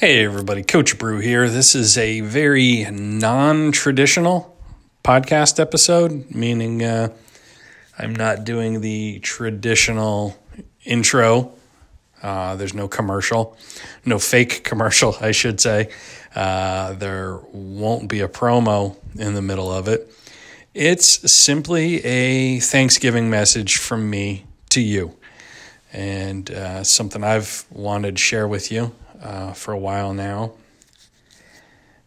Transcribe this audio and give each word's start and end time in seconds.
Hey, 0.00 0.24
everybody, 0.24 0.62
Coach 0.62 0.98
Bru 0.98 1.18
here. 1.18 1.46
This 1.50 1.74
is 1.74 1.98
a 1.98 2.20
very 2.22 2.86
non 2.90 3.70
traditional 3.70 4.56
podcast 5.04 5.60
episode, 5.60 6.34
meaning 6.34 6.82
uh, 6.82 7.08
I'm 7.98 8.16
not 8.16 8.44
doing 8.44 8.80
the 8.80 9.18
traditional 9.18 10.42
intro. 10.86 11.52
Uh, 12.22 12.56
there's 12.56 12.72
no 12.72 12.88
commercial, 12.88 13.58
no 14.06 14.18
fake 14.18 14.64
commercial, 14.64 15.16
I 15.20 15.32
should 15.32 15.60
say. 15.60 15.90
Uh, 16.34 16.94
there 16.94 17.36
won't 17.52 18.08
be 18.08 18.22
a 18.22 18.28
promo 18.28 18.96
in 19.18 19.34
the 19.34 19.42
middle 19.42 19.70
of 19.70 19.86
it. 19.86 20.10
It's 20.72 21.30
simply 21.30 22.02
a 22.06 22.58
Thanksgiving 22.60 23.28
message 23.28 23.76
from 23.76 24.08
me 24.08 24.46
to 24.70 24.80
you, 24.80 25.18
and 25.92 26.50
uh, 26.50 26.84
something 26.84 27.22
I've 27.22 27.66
wanted 27.70 28.16
to 28.16 28.22
share 28.22 28.48
with 28.48 28.72
you 28.72 28.94
uh, 29.22 29.52
for 29.52 29.72
a 29.72 29.78
while 29.78 30.14
now. 30.14 30.52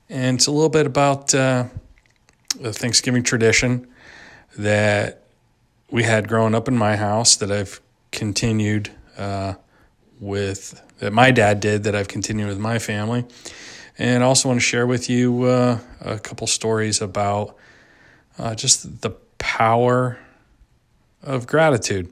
And 0.10 0.38
it's 0.38 0.48
a 0.48 0.52
little 0.52 0.70
bit 0.70 0.86
about 0.86 1.34
uh, 1.34 1.66
the 2.60 2.74
Thanksgiving 2.74 3.24
tradition 3.24 3.88
that 4.58 5.24
we 5.90 6.04
had 6.04 6.28
growing 6.28 6.56
up 6.56 6.68
in 6.68 6.78
my 6.78 6.96
house 6.96 7.36
that 7.38 7.52
I've 7.52 7.82
continued 8.12 8.92
uh, 9.18 9.54
with, 10.20 10.82
that 11.00 11.14
my 11.14 11.32
dad 11.32 11.60
did, 11.60 11.84
that 11.84 11.96
I've 11.96 12.08
continued 12.08 12.48
with 12.48 12.60
my 12.60 12.80
family. 12.80 13.26
And 13.98 14.24
I 14.24 14.28
also 14.28 14.50
want 14.50 14.60
to 14.60 14.66
share 14.66 14.88
with 14.88 15.10
you 15.10 15.44
uh, 15.44 15.80
a 16.02 16.20
couple 16.20 16.48
stories 16.48 17.02
about 17.02 17.56
uh, 18.40 18.56
just 18.56 19.02
the 19.02 19.12
power 19.38 20.18
of 21.22 21.46
gratitude. 21.46 22.12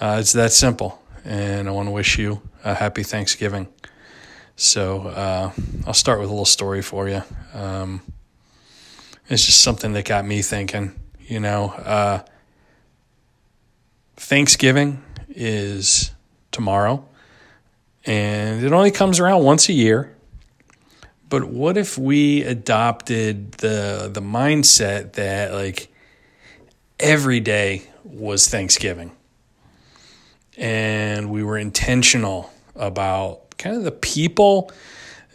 Uh, 0.00 0.18
it's 0.20 0.32
that 0.32 0.52
simple. 0.52 1.00
And 1.24 1.68
I 1.68 1.72
want 1.72 1.86
to 1.86 1.92
wish 1.92 2.18
you 2.18 2.42
a 2.64 2.74
happy 2.74 3.02
Thanksgiving. 3.02 3.68
So 4.60 5.06
uh, 5.06 5.52
I'll 5.86 5.94
start 5.94 6.20
with 6.20 6.28
a 6.28 6.32
little 6.32 6.44
story 6.44 6.82
for 6.82 7.08
you. 7.08 7.22
Um, 7.54 8.02
it's 9.30 9.46
just 9.46 9.62
something 9.62 9.94
that 9.94 10.04
got 10.04 10.26
me 10.26 10.42
thinking. 10.42 10.92
You 11.18 11.40
know, 11.40 11.70
uh, 11.70 12.22
Thanksgiving 14.16 15.02
is 15.30 16.10
tomorrow, 16.52 17.08
and 18.04 18.62
it 18.62 18.70
only 18.72 18.90
comes 18.90 19.18
around 19.18 19.44
once 19.44 19.70
a 19.70 19.72
year. 19.72 20.14
But 21.30 21.44
what 21.44 21.78
if 21.78 21.96
we 21.96 22.42
adopted 22.42 23.52
the 23.52 24.10
the 24.12 24.20
mindset 24.20 25.14
that 25.14 25.54
like 25.54 25.88
every 26.98 27.40
day 27.40 27.84
was 28.04 28.46
Thanksgiving, 28.46 29.12
and 30.58 31.30
we 31.30 31.42
were 31.42 31.56
intentional 31.56 32.52
about 32.76 33.49
kind 33.60 33.76
of 33.76 33.84
the 33.84 33.92
people, 33.92 34.72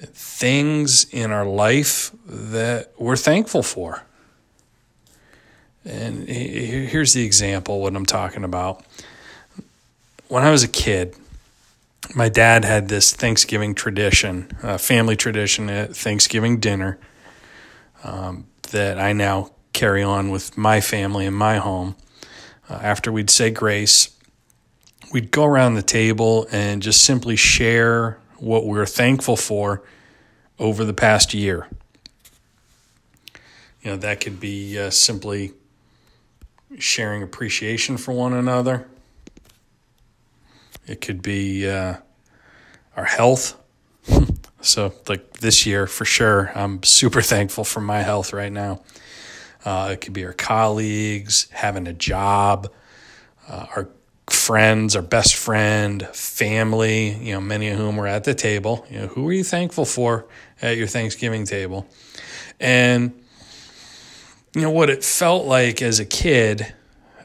things 0.02 1.06
in 1.12 1.32
our 1.32 1.46
life 1.46 2.12
that 2.26 2.92
we're 2.98 3.16
thankful 3.16 3.64
for. 3.64 4.04
And 5.86 6.28
here's 6.28 7.14
the 7.14 7.24
example 7.24 7.80
what 7.80 7.96
I'm 7.96 8.08
talking 8.08 8.44
about. 8.44 8.84
When 10.28 10.42
I 10.42 10.50
was 10.50 10.64
a 10.64 10.68
kid, 10.68 11.16
my 12.16 12.28
dad 12.28 12.66
had 12.66 12.88
this 12.88 13.14
Thanksgiving 13.14 13.76
tradition, 13.76 14.52
a 14.64 14.80
family 14.80 15.16
tradition 15.16 15.70
at 15.70 15.96
Thanksgiving 15.96 16.60
dinner 16.60 16.98
um, 18.04 18.48
that 18.72 19.00
I 19.00 19.14
now 19.14 19.52
carry 19.74 20.02
on 20.02 20.32
with 20.32 20.58
my 20.58 20.82
family 20.82 21.28
in 21.28 21.36
my 21.36 21.58
home. 21.58 21.96
Uh, 22.68 22.80
after 22.82 23.12
we'd 23.12 23.30
say 23.30 23.52
grace, 23.52 24.15
we'd 25.16 25.32
go 25.32 25.46
around 25.46 25.76
the 25.76 25.82
table 25.82 26.46
and 26.52 26.82
just 26.82 27.02
simply 27.06 27.38
share 27.38 28.20
what 28.38 28.66
we're 28.66 28.86
thankful 28.86 29.38
for 29.38 29.82
over 30.60 30.84
the 30.84 30.94
past 30.94 31.34
year. 31.34 31.70
You 33.82 33.92
know, 33.92 33.96
that 33.96 34.20
could 34.20 34.42
be 34.42 34.78
uh, 34.78 34.90
simply 34.90 35.54
sharing 36.80 37.24
appreciation 37.24 37.96
for 37.96 38.12
one 38.12 38.34
another. 38.34 38.90
It 40.86 41.00
could 41.00 41.22
be 41.22 41.66
uh, 41.66 41.96
our 42.98 43.06
health. 43.06 43.56
so, 44.60 44.92
like 45.08 45.38
this 45.38 45.66
year, 45.66 45.88
for 45.88 46.04
sure, 46.04 46.52
I'm 46.56 46.84
super 46.84 47.22
thankful 47.22 47.64
for 47.64 47.80
my 47.80 48.02
health 48.02 48.34
right 48.34 48.52
now. 48.52 48.82
Uh, 49.64 49.92
it 49.94 50.02
could 50.02 50.12
be 50.12 50.26
our 50.26 50.34
colleagues, 50.34 51.48
having 51.52 51.88
a 51.88 51.94
job, 51.94 52.70
uh, 53.48 53.68
our 53.78 53.90
friends, 54.46 54.96
our 54.96 55.02
best 55.02 55.36
friend, 55.36 56.08
family, 56.14 57.16
you 57.16 57.34
know, 57.34 57.42
many 57.42 57.68
of 57.70 57.80
whom 57.80 57.98
were 57.98 58.06
at 58.06 58.26
the 58.26 58.36
table. 58.36 58.86
You 58.92 59.00
know, 59.00 59.08
who 59.08 59.28
are 59.28 59.34
you 59.34 59.44
thankful 59.44 59.86
for 59.86 60.28
at 60.62 60.78
your 60.78 60.86
Thanksgiving 60.86 61.46
table? 61.46 61.88
And 62.60 63.20
you 64.54 64.62
know 64.62 64.70
what 64.70 64.92
it 64.92 65.04
felt 65.04 65.46
like 65.46 65.82
as 65.82 66.00
a 66.00 66.06
kid. 66.06 66.74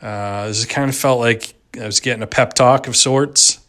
Uh, 0.00 0.50
it 0.50 0.68
kind 0.70 0.88
of 0.88 0.96
felt 0.96 1.20
like 1.20 1.52
I 1.78 1.84
was 1.84 2.00
getting 2.00 2.22
a 2.22 2.26
pep 2.26 2.54
talk 2.54 2.88
of 2.88 2.96
sorts. 2.96 3.60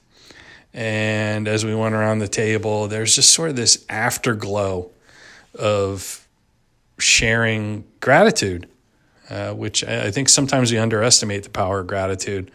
And 0.74 1.46
as 1.50 1.66
we 1.66 1.76
went 1.76 1.94
around 1.94 2.20
the 2.20 2.30
table, 2.30 2.88
there's 2.88 3.16
just 3.16 3.34
sort 3.34 3.50
of 3.50 3.58
this 3.58 3.86
afterglow 3.90 4.90
of 5.60 6.26
sharing 6.98 7.84
gratitude, 8.00 8.70
uh, 9.30 9.52
which 9.52 9.84
I 9.84 10.10
think 10.10 10.30
sometimes 10.30 10.72
we 10.72 10.78
underestimate 10.78 11.44
the 11.44 11.50
power 11.50 11.82
of 11.82 11.88
gratitude. 11.88 12.50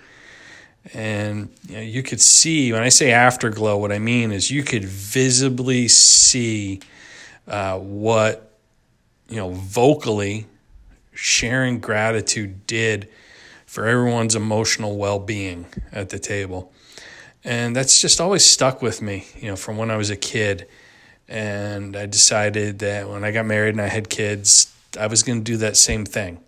And 0.94 1.48
you, 1.68 1.76
know, 1.76 1.82
you 1.82 2.02
could 2.02 2.20
see, 2.20 2.72
when 2.72 2.82
I 2.82 2.90
say 2.90 3.10
afterglow, 3.10 3.76
what 3.78 3.92
I 3.92 3.98
mean 3.98 4.32
is 4.32 4.50
you 4.50 4.62
could 4.62 4.84
visibly 4.84 5.88
see 5.88 6.80
uh, 7.48 7.78
what, 7.78 8.58
you 9.28 9.36
know, 9.36 9.50
vocally 9.50 10.46
sharing 11.12 11.80
gratitude 11.80 12.66
did 12.66 13.08
for 13.66 13.86
everyone's 13.86 14.36
emotional 14.36 14.96
well 14.96 15.18
being 15.18 15.66
at 15.92 16.10
the 16.10 16.18
table. 16.18 16.72
And 17.42 17.74
that's 17.74 18.00
just 18.00 18.20
always 18.20 18.44
stuck 18.44 18.82
with 18.82 19.02
me, 19.02 19.26
you 19.40 19.48
know, 19.48 19.56
from 19.56 19.76
when 19.76 19.90
I 19.90 19.96
was 19.96 20.10
a 20.10 20.16
kid. 20.16 20.66
And 21.28 21.96
I 21.96 22.06
decided 22.06 22.78
that 22.80 23.08
when 23.08 23.24
I 23.24 23.32
got 23.32 23.46
married 23.46 23.70
and 23.70 23.80
I 23.80 23.88
had 23.88 24.08
kids, 24.08 24.72
I 24.98 25.08
was 25.08 25.22
going 25.22 25.40
to 25.40 25.44
do 25.44 25.56
that 25.58 25.76
same 25.76 26.04
thing 26.04 26.38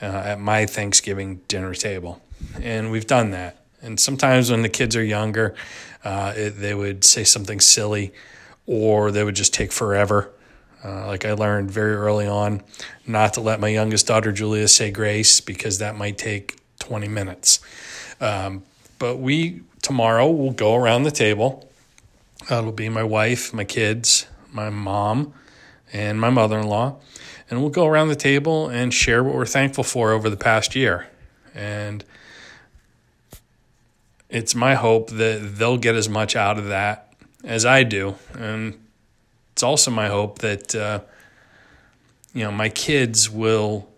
uh, 0.00 0.04
at 0.04 0.40
my 0.40 0.66
Thanksgiving 0.66 1.40
dinner 1.48 1.74
table 1.74 2.20
and 2.60 2.90
we've 2.90 3.06
done 3.06 3.30
that. 3.30 3.64
And 3.82 4.00
sometimes 4.00 4.50
when 4.50 4.62
the 4.62 4.68
kids 4.68 4.96
are 4.96 5.04
younger, 5.04 5.54
uh, 6.04 6.32
it, 6.36 6.50
they 6.50 6.74
would 6.74 7.04
say 7.04 7.24
something 7.24 7.60
silly, 7.60 8.12
or 8.66 9.10
they 9.10 9.22
would 9.22 9.36
just 9.36 9.54
take 9.54 9.72
forever. 9.72 10.30
Uh, 10.84 11.06
like 11.06 11.24
I 11.24 11.32
learned 11.32 11.70
very 11.70 11.94
early 11.94 12.26
on, 12.26 12.62
not 13.06 13.34
to 13.34 13.40
let 13.40 13.60
my 13.60 13.68
youngest 13.68 14.06
daughter 14.06 14.32
Julia 14.32 14.68
say 14.68 14.90
grace 14.90 15.40
because 15.40 15.78
that 15.78 15.96
might 15.96 16.18
take 16.18 16.56
twenty 16.78 17.08
minutes. 17.08 17.60
Um, 18.20 18.62
but 18.98 19.16
we 19.16 19.62
tomorrow 19.82 20.30
will 20.30 20.52
go 20.52 20.74
around 20.74 21.02
the 21.02 21.10
table. 21.10 21.68
Uh, 22.50 22.58
it'll 22.58 22.72
be 22.72 22.88
my 22.88 23.02
wife, 23.02 23.52
my 23.52 23.64
kids, 23.64 24.26
my 24.52 24.70
mom, 24.70 25.32
and 25.92 26.20
my 26.20 26.30
mother 26.30 26.58
in 26.58 26.66
law. 26.66 26.96
And 27.48 27.60
we'll 27.60 27.70
go 27.70 27.86
around 27.86 28.08
the 28.08 28.16
table 28.16 28.68
and 28.68 28.92
share 28.92 29.22
what 29.22 29.34
we're 29.34 29.46
thankful 29.46 29.84
for 29.84 30.12
over 30.12 30.28
the 30.28 30.36
past 30.36 30.74
year. 30.74 31.08
And 31.54 32.04
it's 34.28 34.54
my 34.54 34.74
hope 34.74 35.10
that 35.10 35.56
they'll 35.56 35.78
get 35.78 35.94
as 35.94 36.08
much 36.08 36.36
out 36.36 36.58
of 36.58 36.66
that 36.68 37.12
as 37.44 37.64
I 37.64 37.84
do. 37.84 38.16
And 38.38 38.78
it's 39.52 39.62
also 39.62 39.90
my 39.90 40.08
hope 40.08 40.40
that, 40.40 40.74
uh, 40.74 41.00
you 42.34 42.44
know, 42.44 42.52
my 42.52 42.68
kids 42.68 43.30
will 43.30 43.88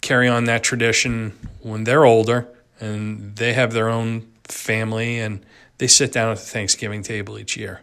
carry 0.00 0.28
on 0.28 0.44
that 0.44 0.62
tradition 0.62 1.36
when 1.60 1.84
they're 1.84 2.04
older 2.04 2.46
and 2.80 3.34
they 3.36 3.54
have 3.54 3.72
their 3.72 3.88
own 3.88 4.30
family 4.44 5.18
and 5.18 5.44
they 5.78 5.86
sit 5.86 6.12
down 6.12 6.30
at 6.30 6.38
the 6.38 6.44
Thanksgiving 6.44 7.02
table 7.02 7.38
each 7.38 7.56
year. 7.56 7.82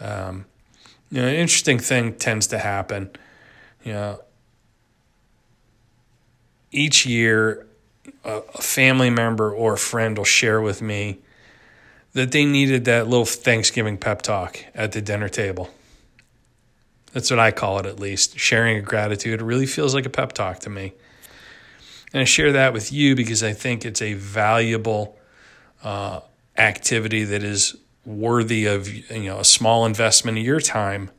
Um, 0.00 0.46
you 1.10 1.20
know, 1.22 1.28
an 1.28 1.34
interesting 1.34 1.78
thing 1.78 2.14
tends 2.14 2.46
to 2.48 2.58
happen. 2.58 3.10
You 3.84 3.92
know, 3.92 4.20
each 6.70 7.06
year 7.06 7.67
a, 8.24 8.40
family 8.60 9.10
member 9.10 9.52
or 9.52 9.74
a 9.74 9.78
friend 9.78 10.16
will 10.16 10.24
share 10.24 10.60
with 10.60 10.82
me 10.82 11.18
that 12.12 12.32
they 12.32 12.44
needed 12.44 12.84
that 12.86 13.06
little 13.08 13.24
Thanksgiving 13.24 13.96
pep 13.96 14.22
talk 14.22 14.64
at 14.74 14.92
the 14.92 15.00
dinner 15.00 15.28
table. 15.28 15.70
That's 17.12 17.30
what 17.30 17.38
I 17.38 17.50
call 17.50 17.78
it, 17.78 17.86
at 17.86 17.98
least. 17.98 18.38
Sharing 18.38 18.76
a 18.76 18.82
gratitude. 18.82 19.40
It 19.40 19.44
really 19.44 19.66
feels 19.66 19.94
like 19.94 20.06
a 20.06 20.10
pep 20.10 20.32
talk 20.32 20.60
to 20.60 20.70
me. 20.70 20.92
And 22.12 22.20
I 22.20 22.24
share 22.24 22.52
that 22.52 22.72
with 22.72 22.92
you 22.92 23.14
because 23.14 23.42
I 23.42 23.52
think 23.52 23.84
it's 23.84 24.00
a 24.00 24.14
valuable 24.14 25.18
uh, 25.82 26.20
activity 26.56 27.24
that 27.24 27.42
is 27.42 27.76
worthy 28.04 28.64
of 28.64 28.88
you 28.88 29.28
know 29.28 29.38
a 29.38 29.44
small 29.44 29.84
investment 29.84 30.38
of 30.38 30.44
your 30.44 30.60
time 30.60 31.10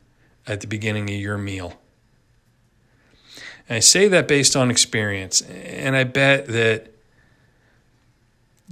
at 0.48 0.62
the 0.62 0.68
beginning 0.68 1.10
of 1.10 1.16
your 1.16 1.38
meal. 1.38 1.80
And 3.69 3.75
I 3.75 3.80
say 3.80 4.07
that 4.07 4.27
based 4.27 4.56
on 4.56 4.71
experience. 4.71 5.42
And 5.42 5.95
I 5.95 6.04
bet 6.04 6.48
that 6.48 6.92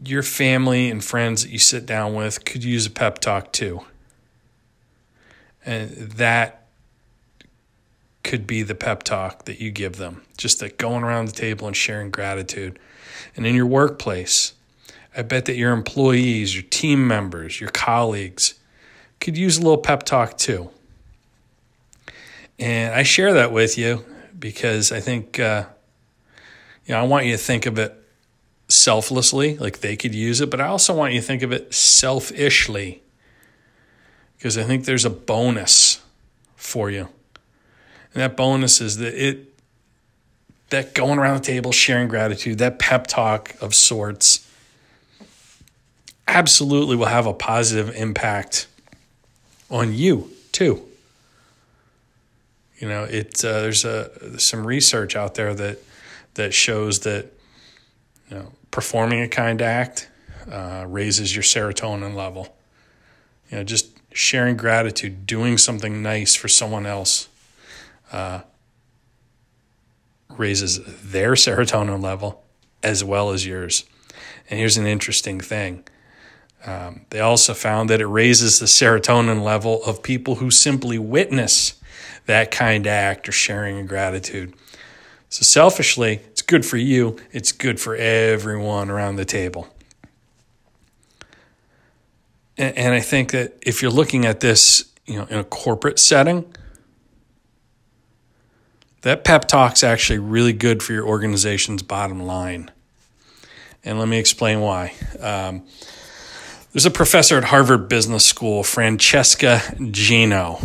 your 0.03 0.23
family 0.23 0.89
and 0.89 1.03
friends 1.03 1.43
that 1.43 1.51
you 1.51 1.59
sit 1.59 1.85
down 1.85 2.15
with 2.15 2.43
could 2.45 2.63
use 2.63 2.87
a 2.87 2.89
pep 2.89 3.19
talk 3.19 3.53
too. 3.53 3.81
And 5.63 5.91
that 5.91 6.67
could 8.23 8.47
be 8.47 8.63
the 8.63 8.75
pep 8.75 9.03
talk 9.03 9.45
that 9.45 9.61
you 9.61 9.69
give 9.69 9.97
them. 9.97 10.23
Just 10.35 10.59
that 10.59 10.77
going 10.77 11.03
around 11.03 11.27
the 11.27 11.33
table 11.33 11.67
and 11.67 11.77
sharing 11.77 12.09
gratitude. 12.09 12.79
And 13.35 13.45
in 13.45 13.53
your 13.53 13.67
workplace, 13.67 14.53
I 15.15 15.21
bet 15.21 15.45
that 15.45 15.55
your 15.55 15.73
employees, 15.73 16.55
your 16.55 16.63
team 16.63 17.07
members, 17.07 17.61
your 17.61 17.69
colleagues 17.69 18.55
could 19.19 19.37
use 19.37 19.57
a 19.57 19.61
little 19.61 19.77
pep 19.77 20.03
talk 20.03 20.37
too. 20.37 20.71
And 22.57 22.93
I 22.93 23.03
share 23.03 23.33
that 23.33 23.51
with 23.51 23.77
you 23.77 24.03
because 24.39 24.91
I 24.91 24.99
think, 24.99 25.39
uh, 25.39 25.65
you 26.85 26.93
know, 26.93 27.01
I 27.01 27.03
want 27.03 27.25
you 27.25 27.31
to 27.31 27.37
think 27.37 27.65
of 27.65 27.77
it 27.79 27.93
selflessly, 28.67 29.57
like 29.57 29.79
they 29.79 29.95
could 29.95 30.13
use 30.13 30.41
it, 30.41 30.49
but 30.49 30.61
I 30.61 30.67
also 30.67 30.93
want 30.93 31.13
you 31.13 31.21
to 31.21 31.25
think 31.25 31.41
of 31.41 31.51
it 31.51 31.73
selfishly 31.73 33.01
because 34.37 34.57
I 34.57 34.63
think 34.63 34.85
there's 34.85 35.05
a 35.05 35.09
bonus 35.09 36.01
for 36.55 36.89
you. 36.89 37.09
And 38.13 38.21
that 38.23 38.37
bonus 38.37 38.81
is 38.81 38.97
that 38.97 39.13
it 39.13 39.53
that 40.69 40.93
going 40.93 41.17
around 41.17 41.37
the 41.37 41.43
table 41.43 41.71
sharing 41.71 42.09
gratitude, 42.09 42.57
that 42.57 42.77
pep 42.77 43.07
talk 43.07 43.55
of 43.61 43.73
sorts 43.73 44.45
absolutely 46.27 46.95
will 46.95 47.05
have 47.05 47.25
a 47.25 47.33
positive 47.33 47.95
impact 47.95 48.67
on 49.69 49.93
you 49.93 50.29
too. 50.51 50.86
You 52.77 52.87
know, 52.87 53.03
it's 53.03 53.43
uh, 53.43 53.61
there's 53.61 53.85
a 53.85 54.39
some 54.39 54.65
research 54.65 55.15
out 55.15 55.35
there 55.35 55.53
that 55.53 55.79
that 56.35 56.53
shows 56.53 56.99
that 56.99 57.31
you 58.29 58.37
know 58.37 58.51
performing 58.71 59.21
a 59.21 59.27
kind 59.27 59.61
act 59.61 60.09
uh, 60.51 60.85
raises 60.87 61.35
your 61.35 61.43
serotonin 61.43 62.15
level. 62.15 62.55
You 63.49 63.57
know, 63.57 63.63
just 63.63 63.97
sharing 64.11 64.57
gratitude, 64.57 65.25
doing 65.25 65.57
something 65.57 66.01
nice 66.01 66.35
for 66.35 66.47
someone 66.47 66.85
else, 66.85 67.29
uh, 68.11 68.41
raises 70.37 70.79
their 71.03 71.33
serotonin 71.33 72.01
level 72.01 72.43
as 72.83 73.03
well 73.03 73.31
as 73.31 73.45
yours. 73.45 73.85
And 74.49 74.59
here's 74.59 74.77
an 74.77 74.85
interesting 74.85 75.39
thing. 75.39 75.83
Um, 76.65 77.05
they 77.09 77.19
also 77.19 77.53
found 77.53 77.89
that 77.89 78.01
it 78.01 78.07
raises 78.07 78.59
the 78.59 78.65
serotonin 78.65 79.43
level 79.43 79.83
of 79.83 80.03
people 80.03 80.35
who 80.35 80.51
simply 80.51 80.97
witness 80.97 81.81
that 82.27 82.51
kind 82.51 82.85
act 82.85 83.27
or 83.27 83.31
sharing 83.31 83.79
of 83.79 83.87
gratitude. 83.87 84.53
So, 85.29 85.43
selfishly, 85.43 86.21
it's 86.27 86.41
good 86.41 86.65
for 86.65 86.77
you, 86.77 87.17
it's 87.31 87.51
good 87.51 87.79
for 87.79 87.95
everyone 87.95 88.89
around 88.89 89.17
the 89.17 89.25
table. 89.25 89.67
And, 92.57 92.77
and 92.77 92.93
I 92.93 93.01
think 93.01 93.31
that 93.31 93.57
if 93.61 93.81
you're 93.81 93.91
looking 93.91 94.25
at 94.25 94.39
this, 94.39 94.93
you 95.05 95.17
know, 95.17 95.25
in 95.25 95.39
a 95.39 95.43
corporate 95.43 95.99
setting, 95.99 96.45
that 99.01 99.23
pep 99.23 99.47
talk's 99.47 99.83
actually 99.83 100.19
really 100.19 100.53
good 100.53 100.81
for 100.81 100.93
your 100.93 101.05
organization's 101.05 101.83
bottom 101.83 102.23
line. 102.23 102.71
And 103.83 103.99
let 103.99 104.07
me 104.07 104.17
explain 104.17 104.59
why. 104.59 104.93
Um, 105.19 105.65
there's 106.73 106.85
a 106.85 106.91
professor 106.91 107.37
at 107.37 107.45
Harvard 107.45 107.87
Business 107.87 108.25
School, 108.25 108.63
Francesca 108.63 109.61
Gino, 109.91 110.59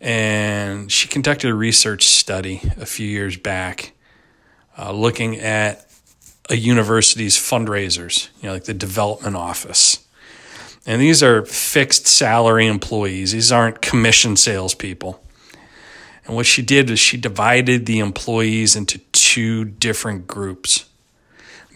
and 0.00 0.90
she 0.90 1.08
conducted 1.08 1.50
a 1.50 1.54
research 1.54 2.06
study 2.06 2.62
a 2.78 2.86
few 2.86 3.06
years 3.06 3.36
back 3.36 3.92
uh, 4.78 4.92
looking 4.92 5.36
at 5.38 5.86
a 6.48 6.56
university's 6.56 7.36
fundraisers, 7.36 8.28
you 8.40 8.48
know, 8.48 8.54
like 8.54 8.64
the 8.64 8.74
development 8.74 9.36
office. 9.36 10.06
And 10.86 11.00
these 11.00 11.22
are 11.22 11.44
fixed 11.44 12.06
salary 12.06 12.66
employees, 12.66 13.32
these 13.32 13.52
aren't 13.52 13.82
commission 13.82 14.36
salespeople. 14.36 15.22
And 16.26 16.34
what 16.34 16.46
she 16.46 16.62
did 16.62 16.90
is 16.90 16.98
she 16.98 17.16
divided 17.16 17.86
the 17.86 17.98
employees 17.98 18.76
into 18.76 18.98
two 19.12 19.64
different 19.64 20.26
groups. 20.26 20.86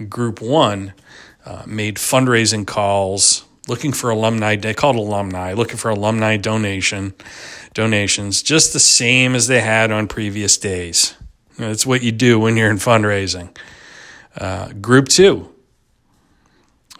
Group 0.08 0.40
one 0.40 0.94
uh, 1.44 1.62
made 1.66 1.96
fundraising 1.96 2.66
calls 2.66 3.44
looking 3.68 3.92
for 3.92 4.10
alumni, 4.10 4.56
they 4.56 4.74
called 4.74 4.96
alumni, 4.96 5.52
looking 5.52 5.76
for 5.76 5.90
alumni 5.90 6.36
donation 6.36 7.14
donations, 7.72 8.42
just 8.42 8.72
the 8.72 8.80
same 8.80 9.34
as 9.34 9.48
they 9.48 9.60
had 9.60 9.90
on 9.90 10.06
previous 10.06 10.56
days. 10.56 11.14
That's 11.58 11.86
what 11.86 12.02
you 12.02 12.12
do 12.12 12.38
when 12.38 12.56
you're 12.56 12.70
in 12.70 12.78
fundraising. 12.78 13.56
Uh, 14.36 14.72
group 14.72 15.08
two, 15.08 15.52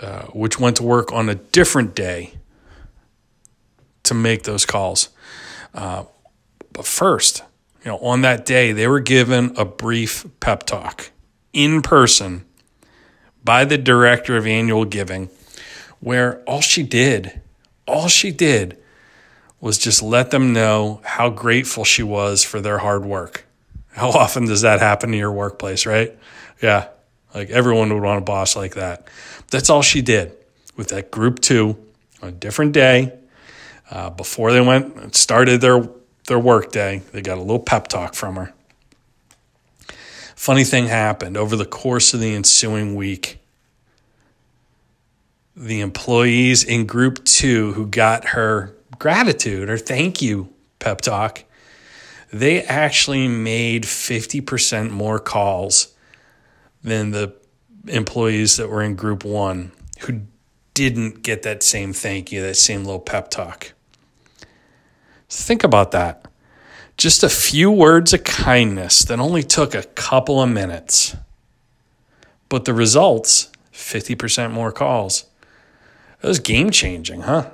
uh, 0.01 0.25
which 0.27 0.59
went 0.59 0.77
to 0.77 0.83
work 0.83 1.13
on 1.13 1.29
a 1.29 1.35
different 1.35 1.95
day 1.95 2.35
to 4.05 4.15
make 4.15 4.43
those 4.45 4.65
calls. 4.65 5.09
Uh, 5.73 6.05
but 6.73 6.87
first, 6.87 7.43
you 7.85 7.91
know, 7.91 7.99
on 7.99 8.23
that 8.23 8.47
day, 8.47 8.73
they 8.73 8.87
were 8.87 9.01
given 9.01 9.53
a 9.57 9.65
brief 9.65 10.27
pep 10.41 10.65
talk 10.65 11.11
in 11.53 11.83
person 11.83 12.45
by 13.43 13.65
the 13.65 13.79
director 13.79 14.37
of 14.37 14.47
annual 14.47 14.85
giving, 14.85 15.29
where 16.05 16.43
all 16.43 16.61
she 16.61 16.83
did, 16.83 17.41
all 17.89 18.09
she 18.09 18.31
did 18.31 18.77
was 19.59 19.79
just 19.79 20.03
let 20.03 20.31
them 20.31 20.53
know 20.53 21.01
how 21.03 21.31
grateful 21.31 21.83
she 21.83 22.03
was 22.03 22.45
for 22.45 22.61
their 22.61 22.77
hard 22.77 23.07
work. 23.07 23.47
How 23.93 24.11
often 24.11 24.45
does 24.45 24.61
that 24.61 24.81
happen 24.81 25.15
in 25.15 25.19
your 25.19 25.33
workplace, 25.33 25.87
right? 25.87 26.15
Yeah. 26.61 26.89
Like 27.35 27.49
everyone 27.49 27.91
would 27.91 28.03
want 28.03 28.19
a 28.19 28.21
boss 28.25 28.55
like 28.55 28.75
that. 28.75 29.09
That's 29.51 29.71
all 29.71 29.81
she 29.81 30.03
did 30.03 30.37
with 30.77 30.89
that 30.89 31.11
group 31.11 31.41
two 31.41 31.79
on 32.21 32.29
a 32.29 32.33
different 32.33 32.73
day. 32.73 33.15
Uh, 33.91 34.11
before 34.11 34.53
they 34.53 34.61
went 34.61 34.95
and 34.97 35.15
started 35.15 35.63
their 35.63 35.89
their 36.27 36.39
work 36.39 36.71
day, 36.71 37.01
they 37.13 37.23
got 37.23 37.39
a 37.39 37.41
little 37.41 37.59
pep 37.59 37.89
talk 37.89 38.15
from 38.15 38.37
her. 38.37 38.53
Funny 40.37 40.65
thing 40.65 40.87
happened 40.87 41.39
over 41.39 41.57
the 41.57 41.65
course 41.65 42.13
of 42.13 42.21
the 42.21 42.35
ensuing 42.35 42.95
week. 42.95 43.39
The 45.57 45.81
employees 45.81 46.65
in 46.65 46.87
group 46.87 47.25
two 47.25 47.73
who 47.75 47.87
got 47.87 48.29
her 48.29 48.75
gratitude 48.99 49.71
or 49.71 49.79
thank 49.79 50.21
you 50.21 50.49
pep 50.79 51.01
talk, 51.01 51.45
they 52.33 52.63
actually 52.63 53.29
made 53.29 53.85
50% 53.85 54.91
more 54.91 55.21
calls 55.21 55.95
than 56.83 57.13
the 57.13 57.35
employees 57.87 58.57
that 58.57 58.69
were 58.69 58.83
in 58.83 58.97
group 58.97 59.25
one 59.25 59.71
who 60.01 60.23
didn't 60.75 61.23
get 61.23 61.43
that 61.43 61.63
same 61.63 61.93
thank 61.93 62.33
you, 62.33 62.43
that 62.43 62.57
same 62.57 62.85
little 62.85 63.01
pep 63.01 63.31
talk. 63.31 63.73
Think 65.29 65.65
about 65.65 65.93
that. 65.93 66.27
Just 66.97 67.23
a 67.23 67.29
few 67.29 67.71
words 67.71 68.13
of 68.13 68.25
kindness 68.25 69.05
that 69.05 69.19
only 69.19 69.43
took 69.43 69.75
a 69.75 69.83
couple 69.83 70.41
of 70.41 70.49
minutes. 70.49 71.17
But 72.49 72.65
the 72.65 72.75
results 72.75 73.51
50% 73.73 74.53
more 74.53 74.71
calls. 74.73 75.25
That 76.25 76.29
was 76.29 76.39
game 76.39 76.71
changing, 76.71 77.21
huh? 77.21 77.51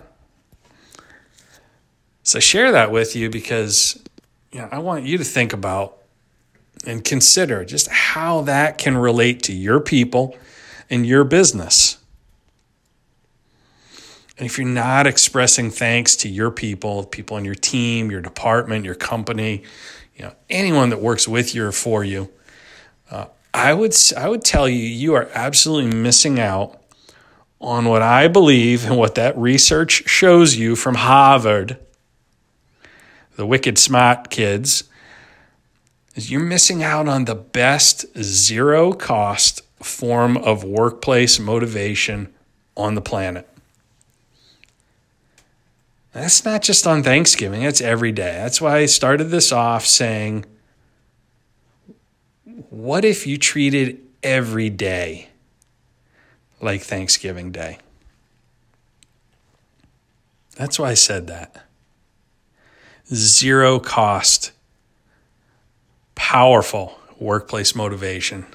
So 2.23 2.39
share 2.39 2.71
that 2.71 2.93
with 2.93 3.17
you 3.17 3.29
because 3.29 4.01
you 4.53 4.61
know, 4.61 4.69
I 4.71 4.79
want 4.79 5.05
you 5.05 5.19
to 5.19 5.25
think 5.25 5.53
about 5.53 5.99
and 6.87 7.05
consider 7.05 7.65
just 7.65 7.91
how 7.91 8.43
that 8.43 8.79
can 8.79 8.97
relate 8.97 9.43
to 9.43 9.53
your 9.53 9.81
people 9.81 10.39
and 10.89 11.05
your 11.05 11.25
business. 11.25 11.99
And 14.39 14.47
if 14.47 14.57
you're 14.57 14.69
not 14.69 15.05
expressing 15.09 15.73
thanks 15.73 16.15
to 16.19 16.29
your 16.29 16.53
people, 16.53 17.07
people 17.07 17.37
on 17.39 17.45
your 17.45 17.57
team, 17.57 18.09
your 18.09 18.21
department, 18.21 18.85
your 18.85 18.95
company, 18.95 19.65
you 20.15 20.27
know, 20.27 20.33
anyone 20.49 20.91
that 20.91 21.01
works 21.01 21.27
with 21.27 21.57
you 21.57 21.67
or 21.67 21.73
for 21.73 22.05
you, 22.05 22.31
uh, 23.11 23.27
I 23.53 23.75
would 23.75 23.97
I 24.17 24.29
would 24.29 24.45
tell 24.45 24.69
you 24.69 24.77
you 24.77 25.15
are 25.15 25.29
absolutely 25.35 25.93
missing 25.93 26.39
out 26.39 26.80
on 27.61 27.87
what 27.87 28.03
I 28.03 28.29
believe 28.29 28.87
and 28.87 28.97
what 28.97 29.15
that 29.17 29.37
research 29.37 30.09
shows 30.09 30.57
you 30.57 30.77
from 30.77 30.95
Harvard 30.97 31.79
the 33.41 33.47
wicked 33.47 33.79
smart 33.79 34.29
kids, 34.29 34.85
is 36.15 36.31
you're 36.31 36.43
missing 36.43 36.83
out 36.83 37.09
on 37.09 37.25
the 37.25 37.35
best 37.35 38.05
zero 38.23 38.93
cost 38.93 39.63
form 39.83 40.37
of 40.37 40.63
workplace 40.63 41.39
motivation 41.39 42.31
on 42.77 42.95
the 42.95 43.01
planet. 43.01 43.49
That's 46.13 46.45
not 46.45 46.61
just 46.61 46.87
on 46.87 47.03
Thanksgiving, 47.03 47.63
that's 47.63 47.81
every 47.81 48.13
day. 48.13 48.33
That's 48.33 48.61
why 48.61 48.77
I 48.77 48.87
started 48.87 49.31
this 49.31 49.53
off 49.53 49.87
saying, 49.87 50.45
what 52.69 53.07
if 53.07 53.27
you 53.27 53.39
treated 53.39 54.03
every 54.23 54.69
day 54.69 55.30
like 56.61 56.83
Thanksgiving 56.83 57.53
Day? 57.53 57.79
That's 60.57 60.79
why 60.79 60.91
I 60.91 60.95
said 60.95 61.27
that 61.29 61.65
zero 63.13 63.81
cost, 63.81 64.53
powerful 66.15 66.99
workplace 67.19 67.75
motivation, 67.75 68.47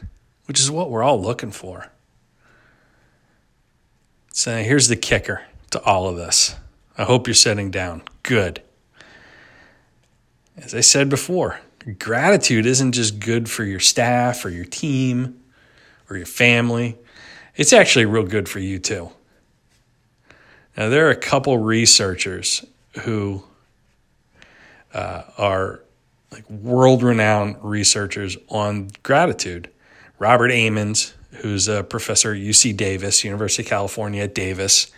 which 0.45 0.59
is 0.59 0.71
what 0.71 0.89
we're 0.89 1.03
all 1.03 1.21
looking 1.21 1.51
for. 1.51 1.91
So 4.31 4.57
here's 4.57 4.87
the 4.87 4.95
kicker 4.95 5.43
to 5.71 5.81
all 5.83 6.07
of 6.07 6.17
this. 6.17 6.55
I 6.97 7.03
hope 7.03 7.27
you're 7.27 7.33
sitting 7.33 7.71
down. 7.71 8.03
Good. 8.23 8.61
as 10.57 10.73
I 10.73 10.81
said 10.81 11.09
before, 11.09 11.59
gratitude 11.99 12.65
isn't 12.65 12.93
just 12.93 13.19
good 13.19 13.49
for 13.49 13.63
your 13.63 13.79
staff 13.79 14.45
or 14.45 14.49
your 14.49 14.65
team 14.65 15.41
or 16.09 16.17
your 16.17 16.25
family, 16.25 16.97
it's 17.55 17.73
actually 17.73 18.05
real 18.05 18.25
good 18.25 18.49
for 18.49 18.59
you 18.59 18.79
too. 18.79 19.09
Now, 20.77 20.89
there 20.89 21.07
are 21.07 21.11
a 21.11 21.15
couple 21.15 21.57
researchers 21.57 22.65
who 23.03 23.43
uh, 24.93 25.23
are 25.37 25.81
like 26.31 26.49
world 26.49 27.01
renowned 27.01 27.57
researchers 27.61 28.37
on 28.49 28.89
gratitude. 29.03 29.69
Robert 30.19 30.49
Emmons, 30.49 31.13
who's 31.31 31.67
a 31.67 31.83
professor 31.83 32.33
at 32.33 32.39
UC 32.39 32.75
Davis, 32.75 33.23
University 33.23 33.63
of 33.63 33.69
California 33.69 34.23
at 34.23 34.35
Davis, 34.35 34.91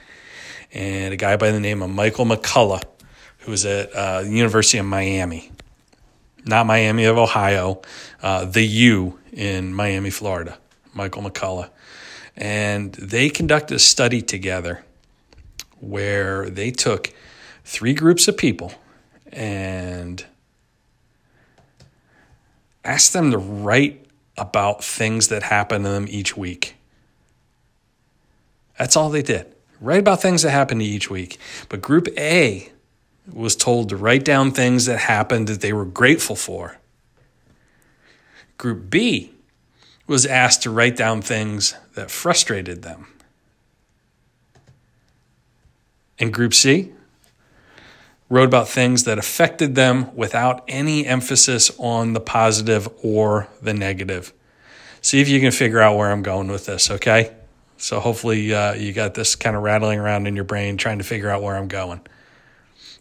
and 0.74 1.14
a 1.14 1.18
guy 1.18 1.38
by 1.38 1.52
the 1.52 1.60
name 1.60 1.82
of 1.82 1.90
Michael 1.90 2.26
McCullough, 2.26 2.84
who 3.40 3.52
was 3.52 3.66
at 3.66 3.92
uh, 3.94 4.24
the 4.24 4.30
University 4.30 4.80
of 4.80 4.86
Miami, 4.86 5.52
not 6.46 6.66
Miami 6.66 7.06
of 7.06 7.18
Ohio, 7.18 7.82
uh, 8.22 8.46
the 8.46 8.64
U 8.64 9.20
in 9.32 9.74
Miami, 9.74 10.10
Florida, 10.10 10.58
Michael 10.94 11.24
McCullough. 11.24 11.70
And 12.38 12.94
they 12.94 13.30
conducted 13.30 13.76
a 13.76 13.80
study 13.80 14.22
together 14.22 14.86
where 15.80 16.50
they 16.50 16.70
took 16.70 17.12
three 17.66 17.94
groups 17.94 18.28
of 18.28 18.38
people 18.38 18.74
and 19.32 20.24
asked 22.86 23.14
them 23.14 23.32
to 23.32 23.38
write 23.38 24.06
about 24.38 24.84
things 24.84 25.30
that 25.30 25.44
happened 25.44 25.86
to 25.86 25.90
them 25.90 26.06
each 26.08 26.38
week. 26.38 26.76
That's 28.78 28.96
all 28.96 29.10
they 29.10 29.24
did. 29.24 29.48
Write 29.82 30.00
about 30.00 30.22
things 30.22 30.44
that 30.44 30.52
happened 30.52 30.82
to 30.82 30.86
each 30.86 31.10
week. 31.10 31.40
But 31.70 31.82
group 31.82 32.08
A 32.18 32.72
was 33.32 33.56
told 33.56 33.90
to 33.90 33.98
write 33.98 34.24
down 34.24 34.52
things 34.52 34.86
that 34.86 35.00
happened 35.00 35.48
that 35.48 35.62
they 35.62 35.74
were 35.74 35.86
grateful 35.86 36.36
for. 36.36 36.78
Group 38.58 38.90
B 38.90 39.34
was 40.08 40.26
asked 40.26 40.64
to 40.64 40.72
write 40.72 40.96
down 40.96 41.22
things 41.22 41.76
that 41.96 42.10
frustrated 42.10 42.82
them. 42.82 43.08
And 46.18 46.34
Group 46.34 46.54
C 46.54 46.94
wrote 48.30 48.46
about 48.46 48.68
things 48.68 49.04
that 49.04 49.18
affected 49.18 49.76
them 49.76 50.14
without 50.16 50.64
any 50.68 51.06
emphasis 51.06 51.72
on 51.78 52.14
the 52.14 52.20
positive 52.20 52.90
or 53.04 53.48
the 53.62 53.74
negative. 53.74 54.34
See 55.02 55.22
if 55.22 55.30
you 55.30 55.40
can 55.40 55.52
figure 55.52 55.80
out 55.80 55.96
where 55.96 56.12
I'm 56.12 56.24
going 56.24 56.48
with 56.48 56.66
this, 56.66 56.90
okay? 56.90 57.34
So 57.78 58.00
hopefully 58.00 58.54
uh, 58.54 58.74
you 58.74 58.92
got 58.92 59.14
this 59.14 59.36
kind 59.36 59.56
of 59.56 59.62
rattling 59.62 60.00
around 60.00 60.28
in 60.28 60.36
your 60.36 60.44
brain 60.44 60.78
trying 60.78 60.98
to 60.98 61.04
figure 61.04 61.30
out 61.30 61.44
where 61.44 61.56
I'm 61.56 61.68
going. 61.68 62.02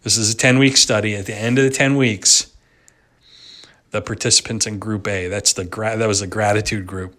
This 0.02 0.16
is 0.18 0.32
a 0.32 0.36
10 0.36 0.58
week 0.58 0.76
study. 0.76 1.16
At 1.16 1.26
the 1.26 1.34
end 1.34 1.58
of 1.58 1.64
the 1.64 1.70
10 1.70 1.96
weeks, 1.96 2.52
the 3.97 4.03
participants 4.03 4.67
in 4.67 4.79
group 4.79 5.09
A, 5.09 5.29
that's 5.29 5.53
the 5.53 5.65
gra- 5.65 5.97
that 5.97 6.07
was 6.07 6.21
the 6.21 6.26
gratitude 6.26 6.87
group, 6.87 7.19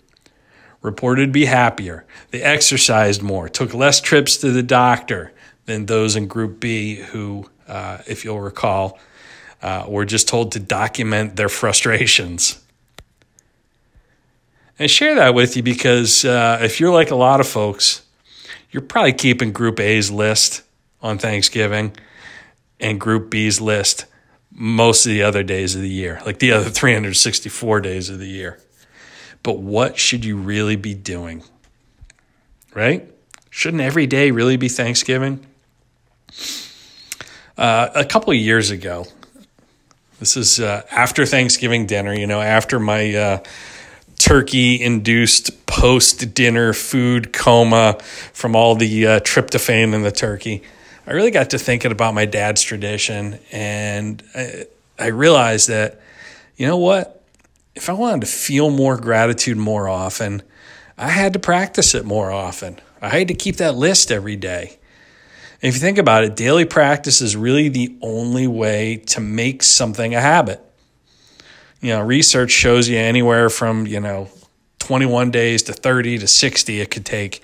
reported 0.81 1.27
to 1.27 1.31
be 1.31 1.45
happier. 1.45 2.05
They 2.31 2.41
exercised 2.41 3.21
more, 3.21 3.49
took 3.49 3.73
less 3.73 3.99
trips 3.99 4.37
to 4.37 4.51
the 4.51 4.63
doctor 4.63 5.33
than 5.65 5.85
those 5.85 6.15
in 6.15 6.27
group 6.27 6.59
B 6.59 6.95
who 6.95 7.49
uh, 7.67 7.99
if 8.07 8.23
you'll 8.23 8.39
recall, 8.39 8.97
uh, 9.61 9.85
were 9.87 10.05
just 10.05 10.27
told 10.27 10.51
to 10.53 10.59
document 10.59 11.35
their 11.35 11.49
frustrations. 11.49 12.61
And 14.79 14.85
I 14.85 14.87
share 14.87 15.15
that 15.15 15.33
with 15.33 15.57
you 15.57 15.63
because 15.63 16.23
uh, 16.23 16.59
if 16.61 16.79
you're 16.79 16.93
like 16.93 17.11
a 17.11 17.15
lot 17.15 17.39
of 17.39 17.47
folks, 17.47 18.03
you're 18.71 18.81
probably 18.81 19.13
keeping 19.13 19.51
Group 19.51 19.79
A's 19.79 20.11
list 20.11 20.63
on 21.01 21.17
Thanksgiving 21.17 21.95
and 22.79 22.99
Group 22.99 23.29
B's 23.29 23.59
list 23.59 24.05
most 24.59 25.05
of 25.05 25.11
the 25.11 25.21
other 25.21 25.43
days 25.43 25.75
of 25.75 25.81
the 25.81 25.89
year, 25.89 26.19
like 26.25 26.39
the 26.39 26.51
other 26.51 26.69
364 26.69 27.79
days 27.79 28.09
of 28.09 28.17
the 28.17 28.27
year. 28.27 28.59
But 29.43 29.59
what 29.59 29.97
should 29.97 30.25
you 30.25 30.35
really 30.35 30.75
be 30.75 30.95
doing? 30.95 31.43
Right? 32.73 33.07
Shouldn't 33.51 33.81
every 33.81 34.07
day 34.07 34.31
really 34.31 34.57
be 34.57 34.67
Thanksgiving? 34.67 35.45
Uh, 37.55 37.89
a 37.93 38.03
couple 38.03 38.31
of 38.31 38.37
years 38.37 38.71
ago, 38.71 39.05
this 40.19 40.35
is 40.35 40.59
uh, 40.59 40.81
after 40.91 41.25
Thanksgiving 41.25 41.85
dinner, 41.85 42.13
you 42.13 42.25
know, 42.25 42.41
after 42.41 42.79
my 42.79 43.13
uh, 43.13 43.43
turkey 44.17 44.81
induced 44.81 45.65
post 45.67 46.33
dinner 46.33 46.73
food 46.73 47.31
coma 47.31 47.97
from 48.33 48.55
all 48.55 48.75
the 48.75 49.05
uh, 49.05 49.19
tryptophan 49.19 49.93
in 49.93 50.01
the 50.01 50.11
turkey. 50.11 50.63
I 51.07 51.13
really 51.13 51.31
got 51.31 51.51
to 51.51 51.59
thinking 51.59 51.91
about 51.91 52.13
my 52.13 52.25
dad's 52.25 52.61
tradition, 52.61 53.39
and 53.51 54.21
I, 54.35 54.65
I 54.99 55.07
realized 55.07 55.69
that, 55.69 55.99
you 56.57 56.67
know 56.67 56.77
what? 56.77 57.23
If 57.75 57.89
I 57.89 57.93
wanted 57.93 58.21
to 58.21 58.27
feel 58.27 58.69
more 58.69 58.97
gratitude 58.97 59.57
more 59.57 59.87
often, 59.87 60.41
I 60.97 61.09
had 61.09 61.33
to 61.33 61.39
practice 61.39 61.95
it 61.95 62.05
more 62.05 62.29
often. 62.29 62.79
I 63.01 63.09
had 63.09 63.27
to 63.29 63.33
keep 63.33 63.55
that 63.57 63.75
list 63.75 64.11
every 64.11 64.35
day 64.35 64.77
if 65.61 65.73
you 65.73 65.79
think 65.79 65.97
about 65.97 66.23
it, 66.23 66.35
daily 66.35 66.65
practice 66.65 67.21
is 67.21 67.35
really 67.35 67.69
the 67.69 67.95
only 68.01 68.47
way 68.47 68.97
to 69.07 69.19
make 69.19 69.63
something 69.63 70.13
a 70.13 70.21
habit. 70.21 70.61
You 71.81 71.89
know, 71.89 72.01
research 72.01 72.51
shows 72.51 72.87
you 72.87 72.97
anywhere 72.97 73.49
from, 73.49 73.87
you 73.87 73.99
know, 73.99 74.29
21 74.79 75.31
days 75.31 75.63
to 75.63 75.73
30 75.73 76.19
to 76.19 76.27
60 76.27 76.79
it 76.79 76.91
could 76.91 77.05
take 77.05 77.41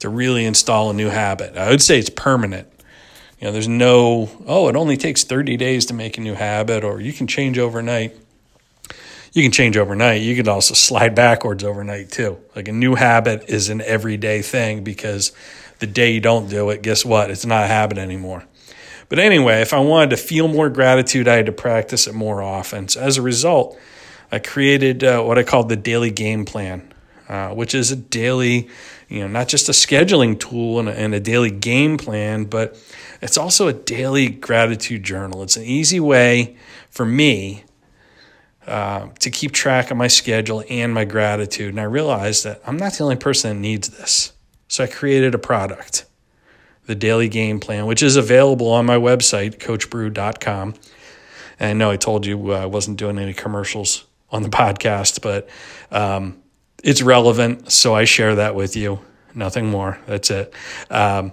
to 0.00 0.08
really 0.08 0.44
install 0.44 0.90
a 0.90 0.94
new 0.94 1.08
habit. 1.08 1.56
I 1.56 1.70
would 1.70 1.82
say 1.82 1.98
it's 1.98 2.10
permanent. 2.10 2.68
You 3.42 3.48
know, 3.48 3.52
there's 3.54 3.66
no, 3.66 4.30
oh, 4.46 4.68
it 4.68 4.76
only 4.76 4.96
takes 4.96 5.24
30 5.24 5.56
days 5.56 5.86
to 5.86 5.94
make 5.94 6.16
a 6.16 6.20
new 6.20 6.34
habit, 6.34 6.84
or 6.84 7.00
you 7.00 7.12
can 7.12 7.26
change 7.26 7.58
overnight. 7.58 8.16
You 9.32 9.42
can 9.42 9.50
change 9.50 9.76
overnight. 9.76 10.22
You 10.22 10.36
can 10.36 10.46
also 10.46 10.74
slide 10.74 11.16
backwards 11.16 11.64
overnight 11.64 12.12
too. 12.12 12.38
Like 12.54 12.68
a 12.68 12.72
new 12.72 12.94
habit 12.94 13.46
is 13.48 13.68
an 13.68 13.80
everyday 13.80 14.42
thing 14.42 14.84
because 14.84 15.32
the 15.80 15.88
day 15.88 16.12
you 16.12 16.20
don't 16.20 16.48
do 16.48 16.70
it, 16.70 16.82
guess 16.82 17.04
what? 17.04 17.32
It's 17.32 17.44
not 17.44 17.64
a 17.64 17.66
habit 17.66 17.98
anymore. 17.98 18.44
But 19.08 19.18
anyway, 19.18 19.60
if 19.60 19.72
I 19.72 19.80
wanted 19.80 20.10
to 20.10 20.18
feel 20.18 20.46
more 20.46 20.70
gratitude, 20.70 21.26
I 21.26 21.34
had 21.34 21.46
to 21.46 21.52
practice 21.52 22.06
it 22.06 22.14
more 22.14 22.40
often. 22.42 22.86
So 22.86 23.00
as 23.00 23.16
a 23.16 23.22
result, 23.22 23.76
I 24.30 24.38
created 24.38 25.02
uh, 25.02 25.20
what 25.20 25.36
I 25.36 25.42
called 25.42 25.68
the 25.68 25.74
daily 25.74 26.12
game 26.12 26.44
plan, 26.44 26.94
uh, 27.28 27.48
which 27.48 27.74
is 27.74 27.90
a 27.90 27.96
daily, 27.96 28.70
you 29.12 29.20
know, 29.20 29.28
not 29.28 29.46
just 29.46 29.68
a 29.68 29.72
scheduling 29.72 30.40
tool 30.40 30.80
and 30.80 30.88
a, 30.88 30.98
and 30.98 31.14
a 31.14 31.20
daily 31.20 31.50
game 31.50 31.98
plan, 31.98 32.44
but 32.44 32.82
it's 33.20 33.36
also 33.36 33.68
a 33.68 33.72
daily 33.74 34.30
gratitude 34.30 35.02
journal. 35.02 35.42
It's 35.42 35.58
an 35.58 35.64
easy 35.64 36.00
way 36.00 36.56
for 36.88 37.04
me 37.04 37.64
uh, 38.66 39.08
to 39.18 39.30
keep 39.30 39.52
track 39.52 39.90
of 39.90 39.98
my 39.98 40.06
schedule 40.06 40.64
and 40.70 40.94
my 40.94 41.04
gratitude. 41.04 41.68
And 41.68 41.80
I 41.80 41.84
realized 41.84 42.44
that 42.44 42.62
I'm 42.66 42.78
not 42.78 42.94
the 42.94 43.04
only 43.04 43.16
person 43.16 43.50
that 43.50 43.60
needs 43.60 43.88
this. 43.90 44.32
So 44.68 44.84
I 44.84 44.86
created 44.86 45.34
a 45.34 45.38
product, 45.38 46.06
the 46.86 46.94
Daily 46.94 47.28
Game 47.28 47.60
Plan, 47.60 47.84
which 47.84 48.02
is 48.02 48.16
available 48.16 48.70
on 48.70 48.86
my 48.86 48.96
website, 48.96 49.58
coachbru.com. 49.58 50.74
And 51.60 51.78
know 51.78 51.90
I 51.90 51.98
told 51.98 52.24
you 52.24 52.54
uh, 52.54 52.60
I 52.60 52.66
wasn't 52.66 52.96
doing 52.96 53.18
any 53.18 53.34
commercials 53.34 54.06
on 54.30 54.42
the 54.42 54.48
podcast, 54.62 55.20
but 55.20 55.50
um, 55.90 56.42
it's 56.82 57.00
relevant. 57.00 57.70
So 57.70 57.94
I 57.94 58.04
share 58.04 58.36
that 58.36 58.54
with 58.54 58.76
you. 58.76 59.00
Nothing 59.34 59.70
more. 59.70 59.98
That's 60.06 60.30
it. 60.30 60.52
Um, 60.90 61.32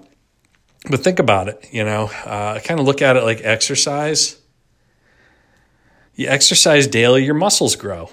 but 0.89 1.01
think 1.01 1.19
about 1.19 1.49
it. 1.49 1.67
You 1.71 1.83
know, 1.83 2.05
uh, 2.25 2.59
kind 2.59 2.79
of 2.79 2.85
look 2.85 3.01
at 3.01 3.17
it 3.17 3.23
like 3.23 3.41
exercise. 3.43 4.39
You 6.15 6.27
exercise 6.27 6.87
daily, 6.87 7.25
your 7.25 7.33
muscles 7.33 7.75
grow. 7.75 8.09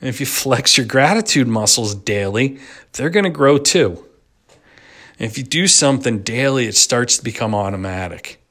And 0.00 0.08
if 0.08 0.18
you 0.20 0.26
flex 0.42 0.76
your 0.76 0.86
gratitude 0.86 1.46
muscles 1.46 1.94
daily, 1.94 2.58
they're 2.92 3.10
going 3.10 3.24
to 3.24 3.30
grow 3.30 3.58
too. 3.58 4.04
If 5.18 5.38
you 5.38 5.44
do 5.44 5.68
something 5.68 6.22
daily, 6.22 6.66
it 6.66 6.74
starts 6.74 7.18
to 7.18 7.24
become 7.24 7.54
automatic. 7.54 8.42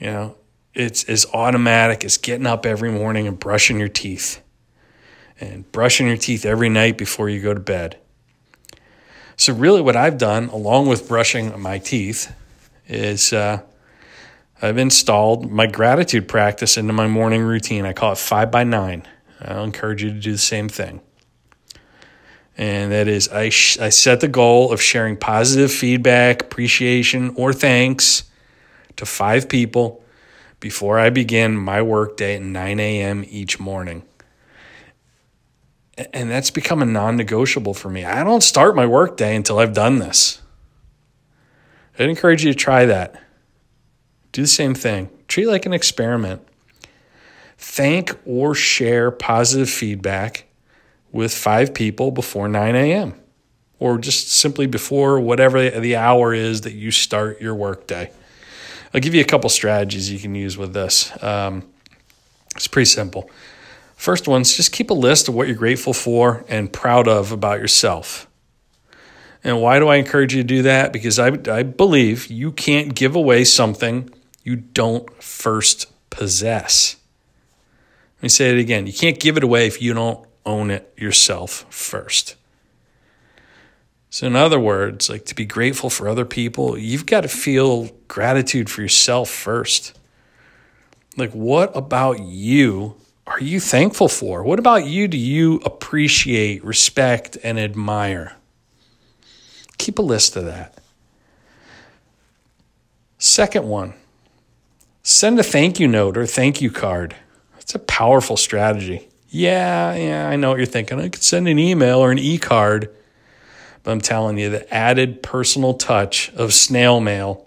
You 0.00 0.06
know, 0.06 0.36
it's 0.74 1.04
as 1.04 1.26
automatic 1.32 2.04
as 2.04 2.16
getting 2.16 2.46
up 2.46 2.66
every 2.66 2.90
morning 2.90 3.28
and 3.28 3.38
brushing 3.38 3.78
your 3.78 3.88
teeth 3.88 4.40
and 5.40 5.70
brushing 5.72 6.06
your 6.06 6.16
teeth 6.16 6.44
every 6.44 6.68
night 6.68 6.98
before 6.98 7.28
you 7.28 7.40
go 7.40 7.54
to 7.54 7.60
bed. 7.60 7.98
So, 9.36 9.52
really, 9.54 9.80
what 9.80 9.96
I've 9.96 10.18
done, 10.18 10.48
along 10.48 10.88
with 10.88 11.06
brushing 11.06 11.58
my 11.60 11.78
teeth, 11.78 12.34
is 12.88 13.32
uh, 13.32 13.62
I've 14.60 14.78
installed 14.78 15.50
my 15.50 15.66
gratitude 15.66 16.26
practice 16.26 16.76
into 16.76 16.92
my 16.92 17.06
morning 17.06 17.42
routine. 17.42 17.84
I 17.84 17.92
call 17.92 18.12
it 18.12 18.18
five 18.18 18.50
by 18.50 18.64
nine. 18.64 19.06
I'll 19.40 19.64
encourage 19.64 20.02
you 20.02 20.10
to 20.10 20.18
do 20.18 20.32
the 20.32 20.38
same 20.38 20.68
thing 20.68 21.00
and 22.58 22.90
that 22.90 23.06
is 23.06 23.28
I, 23.28 23.48
sh- 23.50 23.78
I 23.78 23.88
set 23.88 24.20
the 24.20 24.28
goal 24.28 24.72
of 24.72 24.82
sharing 24.82 25.16
positive 25.16 25.72
feedback, 25.72 26.42
appreciation, 26.42 27.32
or 27.36 27.52
thanks 27.52 28.24
to 28.96 29.06
five 29.06 29.48
people 29.48 30.04
before 30.58 30.98
I 30.98 31.08
begin 31.10 31.56
my 31.56 31.80
workday 31.80 32.34
at 32.34 32.42
9 32.42 32.80
a.m. 32.80 33.24
each 33.28 33.60
morning. 33.60 34.02
And 36.12 36.30
that's 36.30 36.50
become 36.50 36.80
a 36.82 36.86
non 36.86 37.16
negotiable 37.16 37.74
for 37.74 37.90
me. 37.90 38.04
I 38.04 38.22
don't 38.22 38.42
start 38.42 38.76
my 38.76 38.86
workday 38.86 39.34
until 39.34 39.58
I've 39.58 39.74
done 39.74 39.98
this. 39.98 40.40
I'd 41.98 42.08
encourage 42.08 42.44
you 42.44 42.52
to 42.52 42.58
try 42.58 42.86
that. 42.86 43.20
Do 44.32 44.42
the 44.42 44.48
same 44.48 44.74
thing. 44.74 45.10
Treat 45.26 45.44
it 45.44 45.50
like 45.50 45.66
an 45.66 45.72
experiment. 45.72 46.42
Thank 47.56 48.16
or 48.24 48.54
share 48.54 49.10
positive 49.10 49.68
feedback 49.68 50.44
with 51.10 51.34
five 51.34 51.74
people 51.74 52.12
before 52.12 52.48
9 52.48 52.76
a.m. 52.76 53.14
or 53.80 53.98
just 53.98 54.28
simply 54.28 54.66
before 54.66 55.18
whatever 55.18 55.70
the 55.70 55.96
hour 55.96 56.32
is 56.32 56.60
that 56.60 56.74
you 56.74 56.92
start 56.92 57.40
your 57.40 57.54
workday. 57.54 58.12
I'll 58.94 59.00
give 59.00 59.14
you 59.14 59.20
a 59.20 59.24
couple 59.24 59.50
strategies 59.50 60.10
you 60.10 60.18
can 60.18 60.34
use 60.34 60.56
with 60.56 60.72
this. 60.72 61.10
Um, 61.22 61.64
it's 62.54 62.68
pretty 62.68 62.86
simple. 62.86 63.28
First 63.98 64.28
one's 64.28 64.56
just 64.56 64.70
keep 64.70 64.90
a 64.90 64.94
list 64.94 65.26
of 65.26 65.34
what 65.34 65.48
you're 65.48 65.56
grateful 65.56 65.92
for 65.92 66.44
and 66.48 66.72
proud 66.72 67.08
of 67.08 67.32
about 67.32 67.58
yourself. 67.58 68.28
And 69.42 69.60
why 69.60 69.80
do 69.80 69.88
I 69.88 69.96
encourage 69.96 70.36
you 70.36 70.42
to 70.42 70.46
do 70.46 70.62
that? 70.62 70.92
Because 70.92 71.18
I, 71.18 71.36
I 71.50 71.64
believe 71.64 72.28
you 72.28 72.52
can't 72.52 72.94
give 72.94 73.16
away 73.16 73.42
something 73.42 74.08
you 74.44 74.54
don't 74.54 75.20
first 75.20 75.86
possess. 76.10 76.94
Let 78.18 78.22
me 78.22 78.28
say 78.28 78.50
it 78.52 78.60
again. 78.60 78.86
You 78.86 78.92
can't 78.92 79.18
give 79.18 79.36
it 79.36 79.42
away 79.42 79.66
if 79.66 79.82
you 79.82 79.94
don't 79.94 80.24
own 80.46 80.70
it 80.70 80.94
yourself 80.96 81.66
first. 81.68 82.36
So, 84.10 84.28
in 84.28 84.36
other 84.36 84.60
words, 84.60 85.10
like 85.10 85.24
to 85.24 85.34
be 85.34 85.44
grateful 85.44 85.90
for 85.90 86.08
other 86.08 86.24
people, 86.24 86.78
you've 86.78 87.04
got 87.04 87.22
to 87.22 87.28
feel 87.28 87.90
gratitude 88.06 88.70
for 88.70 88.80
yourself 88.80 89.28
first. 89.28 89.98
Like, 91.16 91.32
what 91.32 91.76
about 91.76 92.20
you 92.20 92.94
are 93.28 93.40
you 93.40 93.60
thankful 93.60 94.08
for? 94.08 94.42
What 94.42 94.58
about 94.58 94.86
you 94.86 95.06
do 95.06 95.18
you 95.18 95.56
appreciate, 95.64 96.64
respect, 96.64 97.36
and 97.44 97.58
admire? 97.58 98.36
Keep 99.76 99.98
a 99.98 100.02
list 100.02 100.34
of 100.36 100.46
that. 100.46 100.78
Second 103.18 103.68
one, 103.68 103.94
send 105.02 105.38
a 105.38 105.42
thank 105.42 105.78
you 105.78 105.86
note 105.86 106.16
or 106.16 106.26
thank 106.26 106.62
you 106.62 106.70
card. 106.70 107.14
It's 107.58 107.74
a 107.74 107.78
powerful 107.78 108.36
strategy. 108.36 109.08
Yeah, 109.28 109.94
yeah, 109.94 110.28
I 110.28 110.36
know 110.36 110.50
what 110.50 110.56
you're 110.56 110.66
thinking. 110.66 110.98
I 110.98 111.10
could 111.10 111.22
send 111.22 111.48
an 111.48 111.58
email 111.58 111.98
or 111.98 112.10
an 112.10 112.18
e 112.18 112.38
card, 112.38 112.88
but 113.82 113.90
I'm 113.90 114.00
telling 114.00 114.38
you, 114.38 114.48
the 114.48 114.72
added 114.72 115.22
personal 115.22 115.74
touch 115.74 116.32
of 116.34 116.54
snail 116.54 116.98
mail 117.00 117.46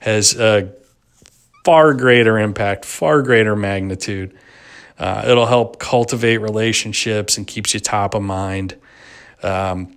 has 0.00 0.36
a 0.38 0.72
far 1.64 1.94
greater 1.94 2.38
impact, 2.38 2.84
far 2.84 3.22
greater 3.22 3.56
magnitude. 3.56 4.36
Uh, 4.98 5.24
it'll 5.26 5.46
help 5.46 5.78
cultivate 5.78 6.38
relationships 6.38 7.36
and 7.36 7.46
keeps 7.46 7.74
you 7.74 7.80
top 7.80 8.14
of 8.14 8.22
mind. 8.22 8.76
Um, 9.42 9.96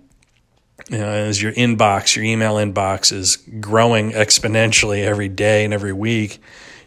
you 0.90 0.98
know, 0.98 1.08
as 1.08 1.40
your 1.40 1.52
inbox, 1.52 2.16
your 2.16 2.24
email 2.24 2.54
inbox 2.54 3.12
is 3.12 3.36
growing 3.36 4.12
exponentially 4.12 5.04
every 5.04 5.28
day 5.28 5.64
and 5.64 5.72
every 5.72 5.92
week, 5.92 6.40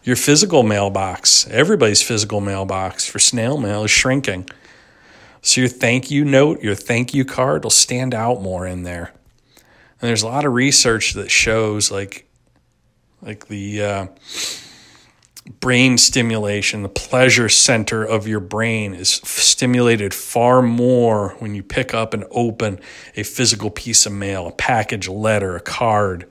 your 0.03 0.15
physical 0.15 0.63
mailbox, 0.63 1.47
everybody's 1.47 2.01
physical 2.01 2.41
mailbox 2.41 3.07
for 3.07 3.19
snail 3.19 3.57
mail 3.57 3.85
is 3.85 3.91
shrinking. 3.91 4.49
So 5.41 5.61
your 5.61 5.69
thank 5.69 6.11
you 6.11 6.25
note, 6.25 6.61
your 6.61 6.75
thank 6.75 7.13
you 7.13 7.23
card 7.25 7.63
will 7.63 7.71
stand 7.71 8.13
out 8.13 8.41
more 8.41 8.67
in 8.67 8.83
there. 8.83 9.13
And 10.01 10.09
there's 10.09 10.23
a 10.23 10.27
lot 10.27 10.45
of 10.45 10.53
research 10.53 11.13
that 11.13 11.31
shows 11.31 11.89
like 11.89 12.27
like 13.21 13.47
the 13.47 13.81
uh, 13.81 14.07
brain 15.45 15.97
stimulation, 15.97 16.83
the 16.83 16.89
pleasure 16.89 17.49
center 17.49 18.03
of 18.03 18.27
your 18.27 18.39
brain 18.39 18.93
is 18.93 19.09
stimulated 19.09 20.13
far 20.13 20.61
more 20.61 21.35
when 21.39 21.53
you 21.53 21.63
pick 21.63 21.93
up 21.93 22.13
and 22.13 22.23
open 22.31 22.79
a 23.15 23.23
physical 23.23 23.69
piece 23.69 24.05
of 24.05 24.13
mail, 24.13 24.47
a 24.47 24.51
package, 24.51 25.07
a 25.07 25.11
letter, 25.11 25.55
a 25.55 25.61
card, 25.61 26.29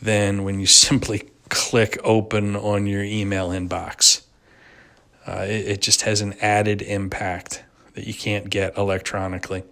than 0.00 0.42
when 0.44 0.58
you 0.58 0.66
simply 0.66 1.30
click 1.48 1.98
open 2.04 2.56
on 2.56 2.86
your 2.86 3.02
email 3.02 3.50
inbox. 3.50 4.22
Uh, 5.26 5.44
it, 5.46 5.68
it, 5.68 5.82
just 5.82 6.02
has 6.02 6.22
an 6.22 6.34
added 6.40 6.80
impact 6.80 7.62
that 7.94 8.06
you 8.06 8.14
can't 8.14 8.48
get 8.48 8.76
electronically. 8.78 9.62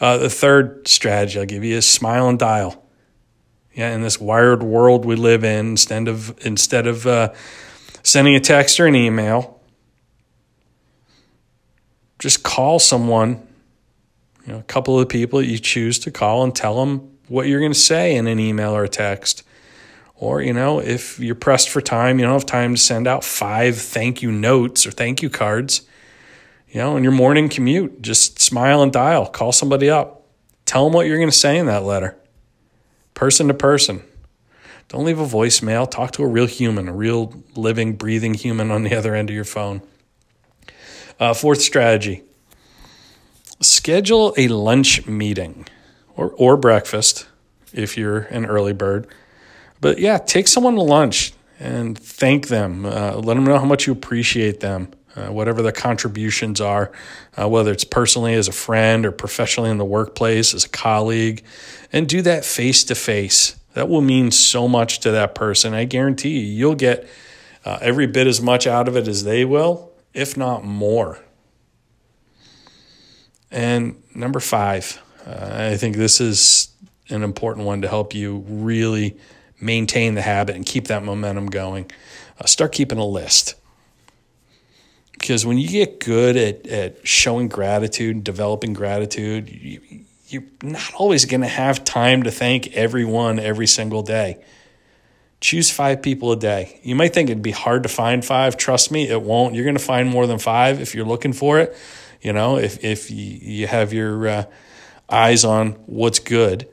Uh, 0.00 0.16
the 0.16 0.30
third 0.30 0.86
strategy 0.86 1.40
I'll 1.40 1.46
give 1.46 1.64
you 1.64 1.76
is 1.76 1.86
smile 1.86 2.28
and 2.28 2.38
dial. 2.38 2.84
Yeah, 3.74 3.94
in 3.94 4.02
this 4.02 4.20
wired 4.20 4.62
world 4.62 5.04
we 5.04 5.16
live 5.16 5.44
in, 5.44 5.70
instead 5.70 6.08
of 6.08 6.38
instead 6.46 6.86
of 6.86 7.06
uh, 7.06 7.32
sending 8.06 8.36
a 8.36 8.40
text 8.40 8.78
or 8.78 8.86
an 8.86 8.94
email, 8.94 9.60
just 12.20 12.44
call 12.44 12.78
someone, 12.78 13.44
you 14.46 14.52
know, 14.52 14.60
a 14.60 14.62
couple 14.62 14.98
of 14.98 15.08
people 15.08 15.40
that 15.40 15.46
you 15.46 15.58
choose 15.58 15.98
to 15.98 16.12
call 16.12 16.44
and 16.44 16.54
tell 16.54 16.78
them 16.78 17.10
what 17.26 17.48
you're 17.48 17.58
going 17.58 17.72
to 17.72 17.78
say 17.78 18.14
in 18.14 18.28
an 18.28 18.38
email 18.38 18.76
or 18.76 18.84
a 18.84 18.88
text. 18.88 19.42
Or, 20.14 20.40
you 20.40 20.52
know, 20.52 20.80
if 20.80 21.18
you're 21.18 21.34
pressed 21.34 21.68
for 21.68 21.80
time, 21.80 22.20
you 22.20 22.24
don't 22.24 22.32
have 22.32 22.46
time 22.46 22.76
to 22.76 22.80
send 22.80 23.08
out 23.08 23.24
five 23.24 23.76
thank 23.76 24.22
you 24.22 24.30
notes 24.30 24.86
or 24.86 24.92
thank 24.92 25.20
you 25.20 25.28
cards. 25.28 25.82
You 26.68 26.80
know, 26.80 26.96
in 26.96 27.02
your 27.02 27.12
morning 27.12 27.48
commute, 27.48 28.02
just 28.02 28.40
smile 28.40 28.82
and 28.82 28.92
dial, 28.92 29.26
call 29.26 29.50
somebody 29.50 29.90
up, 29.90 30.22
tell 30.64 30.84
them 30.84 30.92
what 30.92 31.08
you're 31.08 31.18
going 31.18 31.28
to 31.28 31.36
say 31.36 31.58
in 31.58 31.66
that 31.66 31.82
letter, 31.82 32.16
person 33.14 33.48
to 33.48 33.54
person. 33.54 34.04
Don't 34.88 35.04
leave 35.04 35.18
a 35.18 35.24
voicemail. 35.24 35.90
Talk 35.90 36.12
to 36.12 36.22
a 36.22 36.28
real 36.28 36.46
human, 36.46 36.88
a 36.88 36.92
real 36.92 37.34
living, 37.54 37.94
breathing 37.94 38.34
human 38.34 38.70
on 38.70 38.82
the 38.82 38.94
other 38.94 39.14
end 39.14 39.30
of 39.30 39.34
your 39.34 39.44
phone. 39.44 39.82
Uh, 41.18 41.34
fourth 41.34 41.62
strategy 41.62 42.22
schedule 43.60 44.34
a 44.36 44.48
lunch 44.48 45.06
meeting 45.06 45.66
or, 46.14 46.30
or 46.36 46.58
breakfast 46.58 47.26
if 47.72 47.96
you're 47.96 48.20
an 48.24 48.44
early 48.44 48.74
bird 48.74 49.08
but 49.80 49.98
yeah, 49.98 50.18
take 50.18 50.48
someone 50.48 50.74
to 50.74 50.82
lunch 50.82 51.32
and 51.58 51.98
thank 51.98 52.48
them. 52.48 52.84
Uh, 52.84 53.16
let 53.16 53.34
them 53.34 53.44
know 53.44 53.58
how 53.58 53.64
much 53.64 53.86
you 53.86 53.92
appreciate 53.92 54.60
them, 54.60 54.88
uh, 55.14 55.28
whatever 55.28 55.62
their 55.62 55.72
contributions 55.72 56.60
are, 56.60 56.90
uh, 57.36 57.48
whether 57.48 57.72
it's 57.72 57.84
personally 57.84 58.34
as 58.34 58.48
a 58.48 58.52
friend 58.52 59.06
or 59.06 59.12
professionally 59.12 59.70
in 59.70 59.78
the 59.78 59.84
workplace 59.84 60.54
as 60.54 60.64
a 60.64 60.68
colleague, 60.68 61.44
and 61.92 62.08
do 62.08 62.22
that 62.22 62.44
face 62.44 62.84
to 62.84 62.94
face. 62.94 63.56
That 63.76 63.90
will 63.90 64.00
mean 64.00 64.30
so 64.30 64.68
much 64.68 65.00
to 65.00 65.10
that 65.10 65.34
person. 65.34 65.74
I 65.74 65.84
guarantee 65.84 66.30
you, 66.30 66.46
you'll 66.46 66.76
get 66.76 67.06
uh, 67.62 67.76
every 67.82 68.06
bit 68.06 68.26
as 68.26 68.40
much 68.40 68.66
out 68.66 68.88
of 68.88 68.96
it 68.96 69.06
as 69.06 69.24
they 69.24 69.44
will, 69.44 69.92
if 70.14 70.34
not 70.34 70.64
more. 70.64 71.18
And 73.50 74.02
number 74.14 74.40
five, 74.40 74.98
uh, 75.26 75.72
I 75.72 75.76
think 75.76 75.96
this 75.96 76.22
is 76.22 76.70
an 77.10 77.22
important 77.22 77.66
one 77.66 77.82
to 77.82 77.88
help 77.88 78.14
you 78.14 78.46
really 78.48 79.18
maintain 79.60 80.14
the 80.14 80.22
habit 80.22 80.56
and 80.56 80.64
keep 80.64 80.86
that 80.86 81.04
momentum 81.04 81.48
going. 81.48 81.90
Uh, 82.40 82.46
start 82.46 82.72
keeping 82.72 82.96
a 82.96 83.06
list. 83.06 83.56
Because 85.12 85.44
when 85.44 85.58
you 85.58 85.68
get 85.68 86.00
good 86.00 86.38
at, 86.38 86.66
at 86.66 87.06
showing 87.06 87.48
gratitude, 87.48 88.16
and 88.16 88.24
developing 88.24 88.72
gratitude, 88.72 89.50
you, 89.50 90.05
you're 90.28 90.44
not 90.62 90.92
always 90.94 91.24
going 91.24 91.42
to 91.42 91.48
have 91.48 91.84
time 91.84 92.24
to 92.24 92.30
thank 92.30 92.72
everyone 92.74 93.38
every 93.38 93.66
single 93.66 94.02
day. 94.02 94.42
Choose 95.40 95.70
five 95.70 96.02
people 96.02 96.32
a 96.32 96.36
day. 96.36 96.80
You 96.82 96.94
might 96.94 97.14
think 97.14 97.30
it'd 97.30 97.42
be 97.42 97.50
hard 97.50 97.82
to 97.84 97.88
find 97.88 98.24
five. 98.24 98.56
Trust 98.56 98.90
me, 98.90 99.08
it 99.08 99.22
won't. 99.22 99.54
You're 99.54 99.64
going 99.64 99.76
to 99.76 99.82
find 99.82 100.08
more 100.08 100.26
than 100.26 100.38
five 100.38 100.80
if 100.80 100.94
you're 100.94 101.04
looking 101.04 101.32
for 101.32 101.60
it. 101.60 101.76
You 102.22 102.32
know, 102.32 102.56
if, 102.56 102.82
if 102.82 103.10
you 103.10 103.66
have 103.66 103.92
your 103.92 104.26
uh, 104.26 104.44
eyes 105.08 105.44
on 105.44 105.72
what's 105.86 106.18
good. 106.18 106.68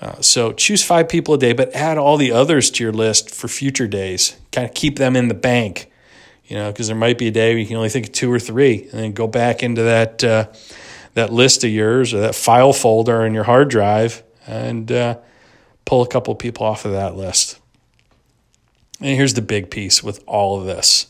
Uh, 0.00 0.20
so 0.20 0.52
choose 0.52 0.82
five 0.82 1.08
people 1.08 1.34
a 1.34 1.38
day, 1.38 1.52
but 1.52 1.72
add 1.76 1.96
all 1.96 2.16
the 2.16 2.32
others 2.32 2.70
to 2.72 2.82
your 2.82 2.92
list 2.92 3.32
for 3.32 3.46
future 3.46 3.86
days. 3.86 4.36
Kind 4.50 4.68
of 4.68 4.74
keep 4.74 4.98
them 4.98 5.14
in 5.14 5.28
the 5.28 5.34
bank, 5.34 5.92
you 6.46 6.56
know, 6.56 6.72
because 6.72 6.88
there 6.88 6.96
might 6.96 7.18
be 7.18 7.28
a 7.28 7.30
day 7.30 7.52
where 7.52 7.58
you 7.58 7.66
can 7.66 7.76
only 7.76 7.88
think 7.88 8.06
of 8.06 8.12
two 8.12 8.32
or 8.32 8.40
three, 8.40 8.88
and 8.90 8.92
then 8.92 9.12
go 9.12 9.28
back 9.28 9.62
into 9.62 9.82
that 9.82 10.24
uh, 10.24 10.48
that 11.14 11.32
list 11.32 11.64
of 11.64 11.70
yours 11.70 12.14
or 12.14 12.20
that 12.20 12.34
file 12.34 12.72
folder 12.72 13.24
in 13.24 13.34
your 13.34 13.44
hard 13.44 13.68
drive 13.68 14.22
and 14.46 14.90
uh, 14.90 15.18
pull 15.84 16.02
a 16.02 16.08
couple 16.08 16.34
people 16.34 16.66
off 16.66 16.84
of 16.84 16.92
that 16.92 17.16
list. 17.16 17.58
And 19.00 19.16
here's 19.16 19.34
the 19.34 19.42
big 19.42 19.70
piece 19.70 20.02
with 20.02 20.22
all 20.26 20.58
of 20.58 20.66
this. 20.66 21.06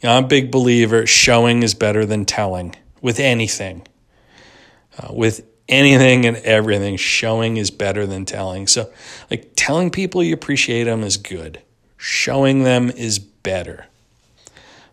You 0.00 0.08
know, 0.08 0.16
I'm 0.16 0.24
a 0.24 0.28
big 0.28 0.50
believer 0.50 1.06
showing 1.06 1.62
is 1.62 1.74
better 1.74 2.04
than 2.04 2.24
telling 2.24 2.74
with 3.00 3.20
anything. 3.20 3.86
Uh, 4.98 5.12
with 5.12 5.46
anything 5.68 6.26
and 6.26 6.36
everything, 6.38 6.96
showing 6.96 7.56
is 7.56 7.70
better 7.70 8.06
than 8.06 8.24
telling. 8.24 8.66
So, 8.66 8.92
like 9.30 9.52
telling 9.56 9.90
people 9.90 10.22
you 10.22 10.34
appreciate 10.34 10.84
them 10.84 11.02
is 11.02 11.16
good, 11.16 11.60
showing 11.96 12.62
them 12.64 12.90
is 12.90 13.18
better. 13.18 13.86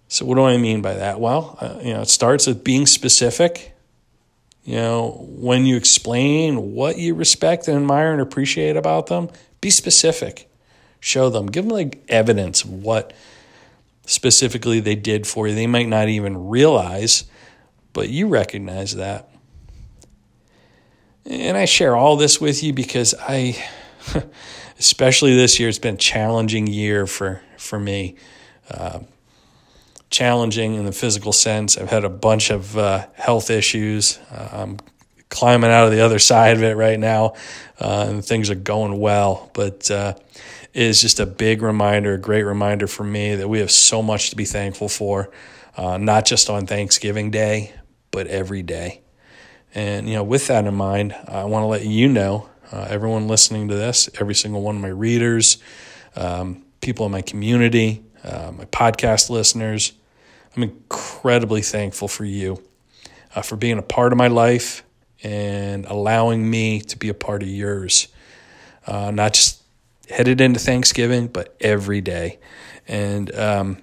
So, 0.08 0.26
what 0.26 0.36
do 0.36 0.44
I 0.44 0.58
mean 0.58 0.82
by 0.82 0.96
that? 0.96 1.20
Well, 1.20 1.58
uh, 1.62 1.80
you 1.82 1.94
know, 1.94 2.02
it 2.02 2.10
starts 2.10 2.48
with 2.48 2.64
being 2.64 2.86
specific. 2.86 3.74
You 4.64 4.76
know, 4.76 5.26
when 5.28 5.66
you 5.66 5.76
explain 5.76 6.74
what 6.74 6.98
you 6.98 7.16
respect 7.16 7.68
and 7.68 7.78
admire 7.78 8.12
and 8.12 8.22
appreciate 8.22 8.78
about 8.78 9.08
them, 9.08 9.30
be 9.60 9.70
specific. 9.70 10.50
Show 11.00 11.30
them, 11.30 11.48
give 11.48 11.66
them 11.66 11.74
like 11.74 12.04
evidence 12.10 12.64
of 12.64 12.72
what 12.72 13.14
specifically 14.06 14.80
they 14.80 14.96
did 14.96 15.26
for 15.26 15.48
you. 15.48 15.56
They 15.56 15.68
might 15.68 15.88
not 15.88 16.10
even 16.10 16.50
realize, 16.50 17.24
but 17.94 18.10
you 18.10 18.28
recognize 18.28 18.96
that. 18.96 19.30
And 21.26 21.58
I 21.58 21.66
share 21.66 21.96
all 21.96 22.18
this 22.18 22.40
with 22.40 22.64
you 22.64 22.74
because 22.74 23.16
I, 23.20 23.64
especially 24.80 25.36
this 25.36 25.60
year, 25.60 25.70
it's 25.70 25.80
been 25.80 25.96
a 25.96 25.98
challenging 25.98 26.68
year 26.68 27.08
for, 27.08 27.42
for 27.58 27.80
me. 27.80 28.16
Uh, 28.70 29.00
challenging 30.12 30.76
in 30.76 30.86
the 30.86 30.92
physical 30.92 31.32
sense. 31.32 31.78
I've 31.78 31.90
had 31.90 32.04
a 32.04 32.10
bunch 32.10 32.52
of 32.52 32.78
uh, 32.78 33.08
health 33.14 33.50
issues. 33.50 34.20
Uh, 34.30 34.50
I'm 34.52 34.78
climbing 35.30 35.72
out 35.72 35.86
of 35.86 35.92
the 35.92 36.02
other 36.02 36.20
side 36.32 36.58
of 36.58 36.64
it 36.64 36.76
right 36.76 37.00
now, 37.00 37.34
uh, 37.80 38.06
and 38.10 38.24
things 38.24 38.50
are 38.52 38.56
going 38.56 39.00
well. 39.00 39.50
But 39.54 39.90
uh, 39.90 40.14
it 40.74 40.84
is 40.84 41.02
just 41.02 41.20
a 41.20 41.26
big 41.26 41.62
reminder, 41.62 42.14
a 42.14 42.20
great 42.20 42.44
reminder 42.44 42.86
for 42.88 43.04
me 43.04 43.36
that 43.36 43.48
we 43.48 43.60
have 43.60 43.72
so 43.72 44.04
much 44.04 44.30
to 44.30 44.36
be 44.36 44.46
thankful 44.46 44.90
for, 44.90 45.32
uh, 45.78 45.98
not 45.98 46.26
just 46.26 46.50
on 46.50 46.68
Thanksgiving 46.68 47.32
Day, 47.32 47.74
but 48.12 48.28
every 48.28 48.62
day. 48.62 49.02
And 49.74 50.08
you 50.10 50.16
know, 50.16 50.24
with 50.24 50.48
that 50.48 50.66
in 50.66 50.76
mind, 50.76 51.16
I 51.28 51.46
want 51.46 51.64
to 51.64 51.68
let 51.68 51.86
you 51.86 52.10
know, 52.10 52.50
uh, 52.74 52.88
everyone 52.90 53.30
listening 53.30 53.70
to 53.70 53.76
this, 53.76 54.10
every 54.20 54.36
single 54.36 54.62
one 54.62 54.76
of 54.76 54.82
my 54.82 54.90
readers, 54.90 55.58
um, 56.18 56.66
people 56.82 57.06
in 57.06 57.12
my 57.14 57.22
community, 57.22 58.04
my 58.24 58.66
podcast 58.66 59.30
listeners, 59.30 59.94
I'm 60.56 60.64
incredibly 60.64 61.62
thankful 61.62 62.08
for 62.08 62.26
you, 62.26 62.62
uh, 63.36 63.42
for 63.42 63.56
being 63.56 63.78
a 63.78 63.84
part 63.84 64.12
of 64.12 64.18
my 64.18 64.28
life 64.28 64.84
and 65.24 65.86
allowing 65.86 66.50
me 66.50 66.82
to 66.82 66.98
be 66.98 67.10
a 67.10 67.14
part 67.14 67.42
of 67.42 67.50
yours. 67.50 68.08
Uh, 68.86 69.12
not 69.12 69.34
just 69.34 69.62
headed 70.10 70.42
into 70.42 70.60
Thanksgiving, 70.60 71.28
but 71.28 71.56
every 71.62 72.02
day. 72.02 72.40
And 72.88 73.34
um, 73.36 73.78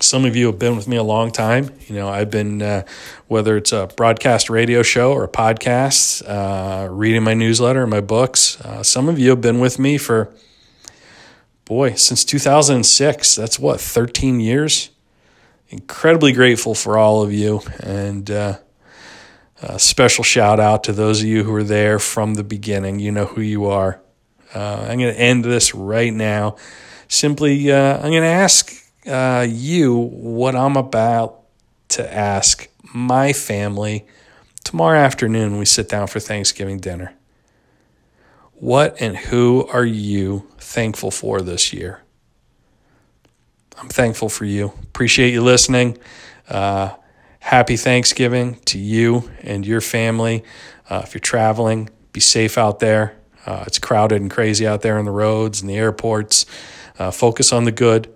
some 0.00 0.24
of 0.24 0.36
you 0.36 0.46
have 0.46 0.58
been 0.58 0.76
with 0.76 0.88
me 0.88 0.96
a 0.96 1.02
long 1.02 1.30
time. 1.30 1.70
You 1.86 1.96
know, 1.96 2.08
I've 2.08 2.30
been, 2.30 2.62
uh, 2.62 2.84
whether 3.28 3.56
it's 3.56 3.72
a 3.72 3.88
broadcast 3.96 4.48
radio 4.48 4.82
show 4.82 5.12
or 5.12 5.24
a 5.24 5.28
podcast, 5.28 6.22
uh, 6.26 6.88
reading 6.90 7.22
my 7.22 7.34
newsletter, 7.34 7.82
and 7.82 7.90
my 7.90 8.00
books. 8.00 8.60
Uh, 8.60 8.82
some 8.82 9.08
of 9.08 9.18
you 9.18 9.30
have 9.30 9.40
been 9.40 9.60
with 9.60 9.78
me 9.78 9.98
for, 9.98 10.32
boy, 11.64 11.94
since 11.94 12.24
2006. 12.24 13.34
That's 13.34 13.58
what, 13.58 13.80
13 13.80 14.40
years? 14.40 14.90
Incredibly 15.74 16.30
grateful 16.30 16.76
for 16.76 16.96
all 16.96 17.24
of 17.24 17.32
you. 17.32 17.60
And 17.80 18.30
uh, 18.30 18.58
a 19.60 19.76
special 19.80 20.22
shout 20.22 20.60
out 20.60 20.84
to 20.84 20.92
those 20.92 21.20
of 21.20 21.26
you 21.26 21.42
who 21.42 21.50
were 21.50 21.64
there 21.64 21.98
from 21.98 22.34
the 22.34 22.44
beginning. 22.44 23.00
You 23.00 23.10
know 23.10 23.24
who 23.24 23.40
you 23.40 23.66
are. 23.66 24.00
Uh, 24.54 24.86
I'm 24.88 25.00
going 25.00 25.12
to 25.12 25.20
end 25.20 25.44
this 25.44 25.74
right 25.74 26.12
now. 26.12 26.54
Simply, 27.08 27.72
uh, 27.72 27.96
I'm 27.96 28.12
going 28.12 28.22
to 28.22 28.28
ask 28.28 28.72
uh, 29.04 29.44
you 29.48 29.96
what 29.96 30.54
I'm 30.54 30.76
about 30.76 31.40
to 31.88 32.14
ask 32.14 32.68
my 32.94 33.32
family 33.32 34.06
tomorrow 34.62 35.00
afternoon 35.00 35.58
we 35.58 35.64
sit 35.64 35.88
down 35.88 36.06
for 36.06 36.20
Thanksgiving 36.20 36.78
dinner. 36.78 37.14
What 38.52 39.00
and 39.00 39.16
who 39.16 39.66
are 39.72 39.84
you 39.84 40.46
thankful 40.58 41.10
for 41.10 41.42
this 41.42 41.72
year? 41.72 42.03
I'm 43.76 43.88
thankful 43.88 44.28
for 44.28 44.44
you. 44.44 44.72
Appreciate 44.82 45.32
you 45.32 45.42
listening. 45.42 45.98
Uh, 46.48 46.94
happy 47.40 47.76
Thanksgiving 47.76 48.56
to 48.66 48.78
you 48.78 49.30
and 49.42 49.66
your 49.66 49.80
family. 49.80 50.44
Uh, 50.88 51.02
if 51.04 51.14
you're 51.14 51.20
traveling, 51.20 51.90
be 52.12 52.20
safe 52.20 52.56
out 52.56 52.78
there. 52.78 53.16
Uh, 53.46 53.64
it's 53.66 53.78
crowded 53.78 54.20
and 54.22 54.30
crazy 54.30 54.66
out 54.66 54.82
there 54.82 54.98
on 54.98 55.04
the 55.04 55.10
roads 55.10 55.60
and 55.60 55.68
the 55.68 55.76
airports. 55.76 56.46
Uh, 56.98 57.10
focus 57.10 57.52
on 57.52 57.64
the 57.64 57.72
good 57.72 58.14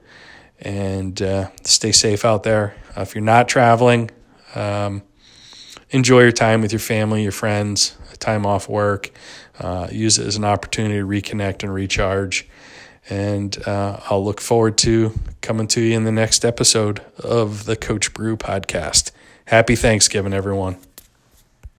and 0.60 1.20
uh, 1.20 1.48
stay 1.64 1.92
safe 1.92 2.24
out 2.24 2.44
there. 2.44 2.76
Uh, 2.96 3.02
if 3.02 3.14
you're 3.14 3.24
not 3.24 3.48
traveling, 3.48 4.10
um, 4.54 5.02
enjoy 5.90 6.20
your 6.20 6.32
time 6.32 6.62
with 6.62 6.72
your 6.72 6.78
family, 6.78 7.22
your 7.22 7.32
friends, 7.32 7.96
time 8.20 8.46
off 8.46 8.68
work. 8.68 9.10
Use 9.90 10.18
it 10.18 10.26
as 10.26 10.36
an 10.36 10.44
opportunity 10.44 10.98
to 11.00 11.06
reconnect 11.06 11.62
and 11.64 11.74
recharge. 11.74 12.48
And 13.10 13.56
uh, 13.66 14.00
I'll 14.10 14.24
look 14.24 14.40
forward 14.40 14.76
to 14.78 15.18
coming 15.40 15.66
to 15.68 15.80
you 15.80 15.96
in 15.96 16.04
the 16.04 16.12
next 16.12 16.44
episode 16.44 17.00
of 17.18 17.64
the 17.64 17.76
Coach 17.76 18.12
Bru 18.12 18.36
podcast. 18.36 19.12
Happy 19.46 19.76
Thanksgiving, 19.76 20.34
everyone. 20.34 20.76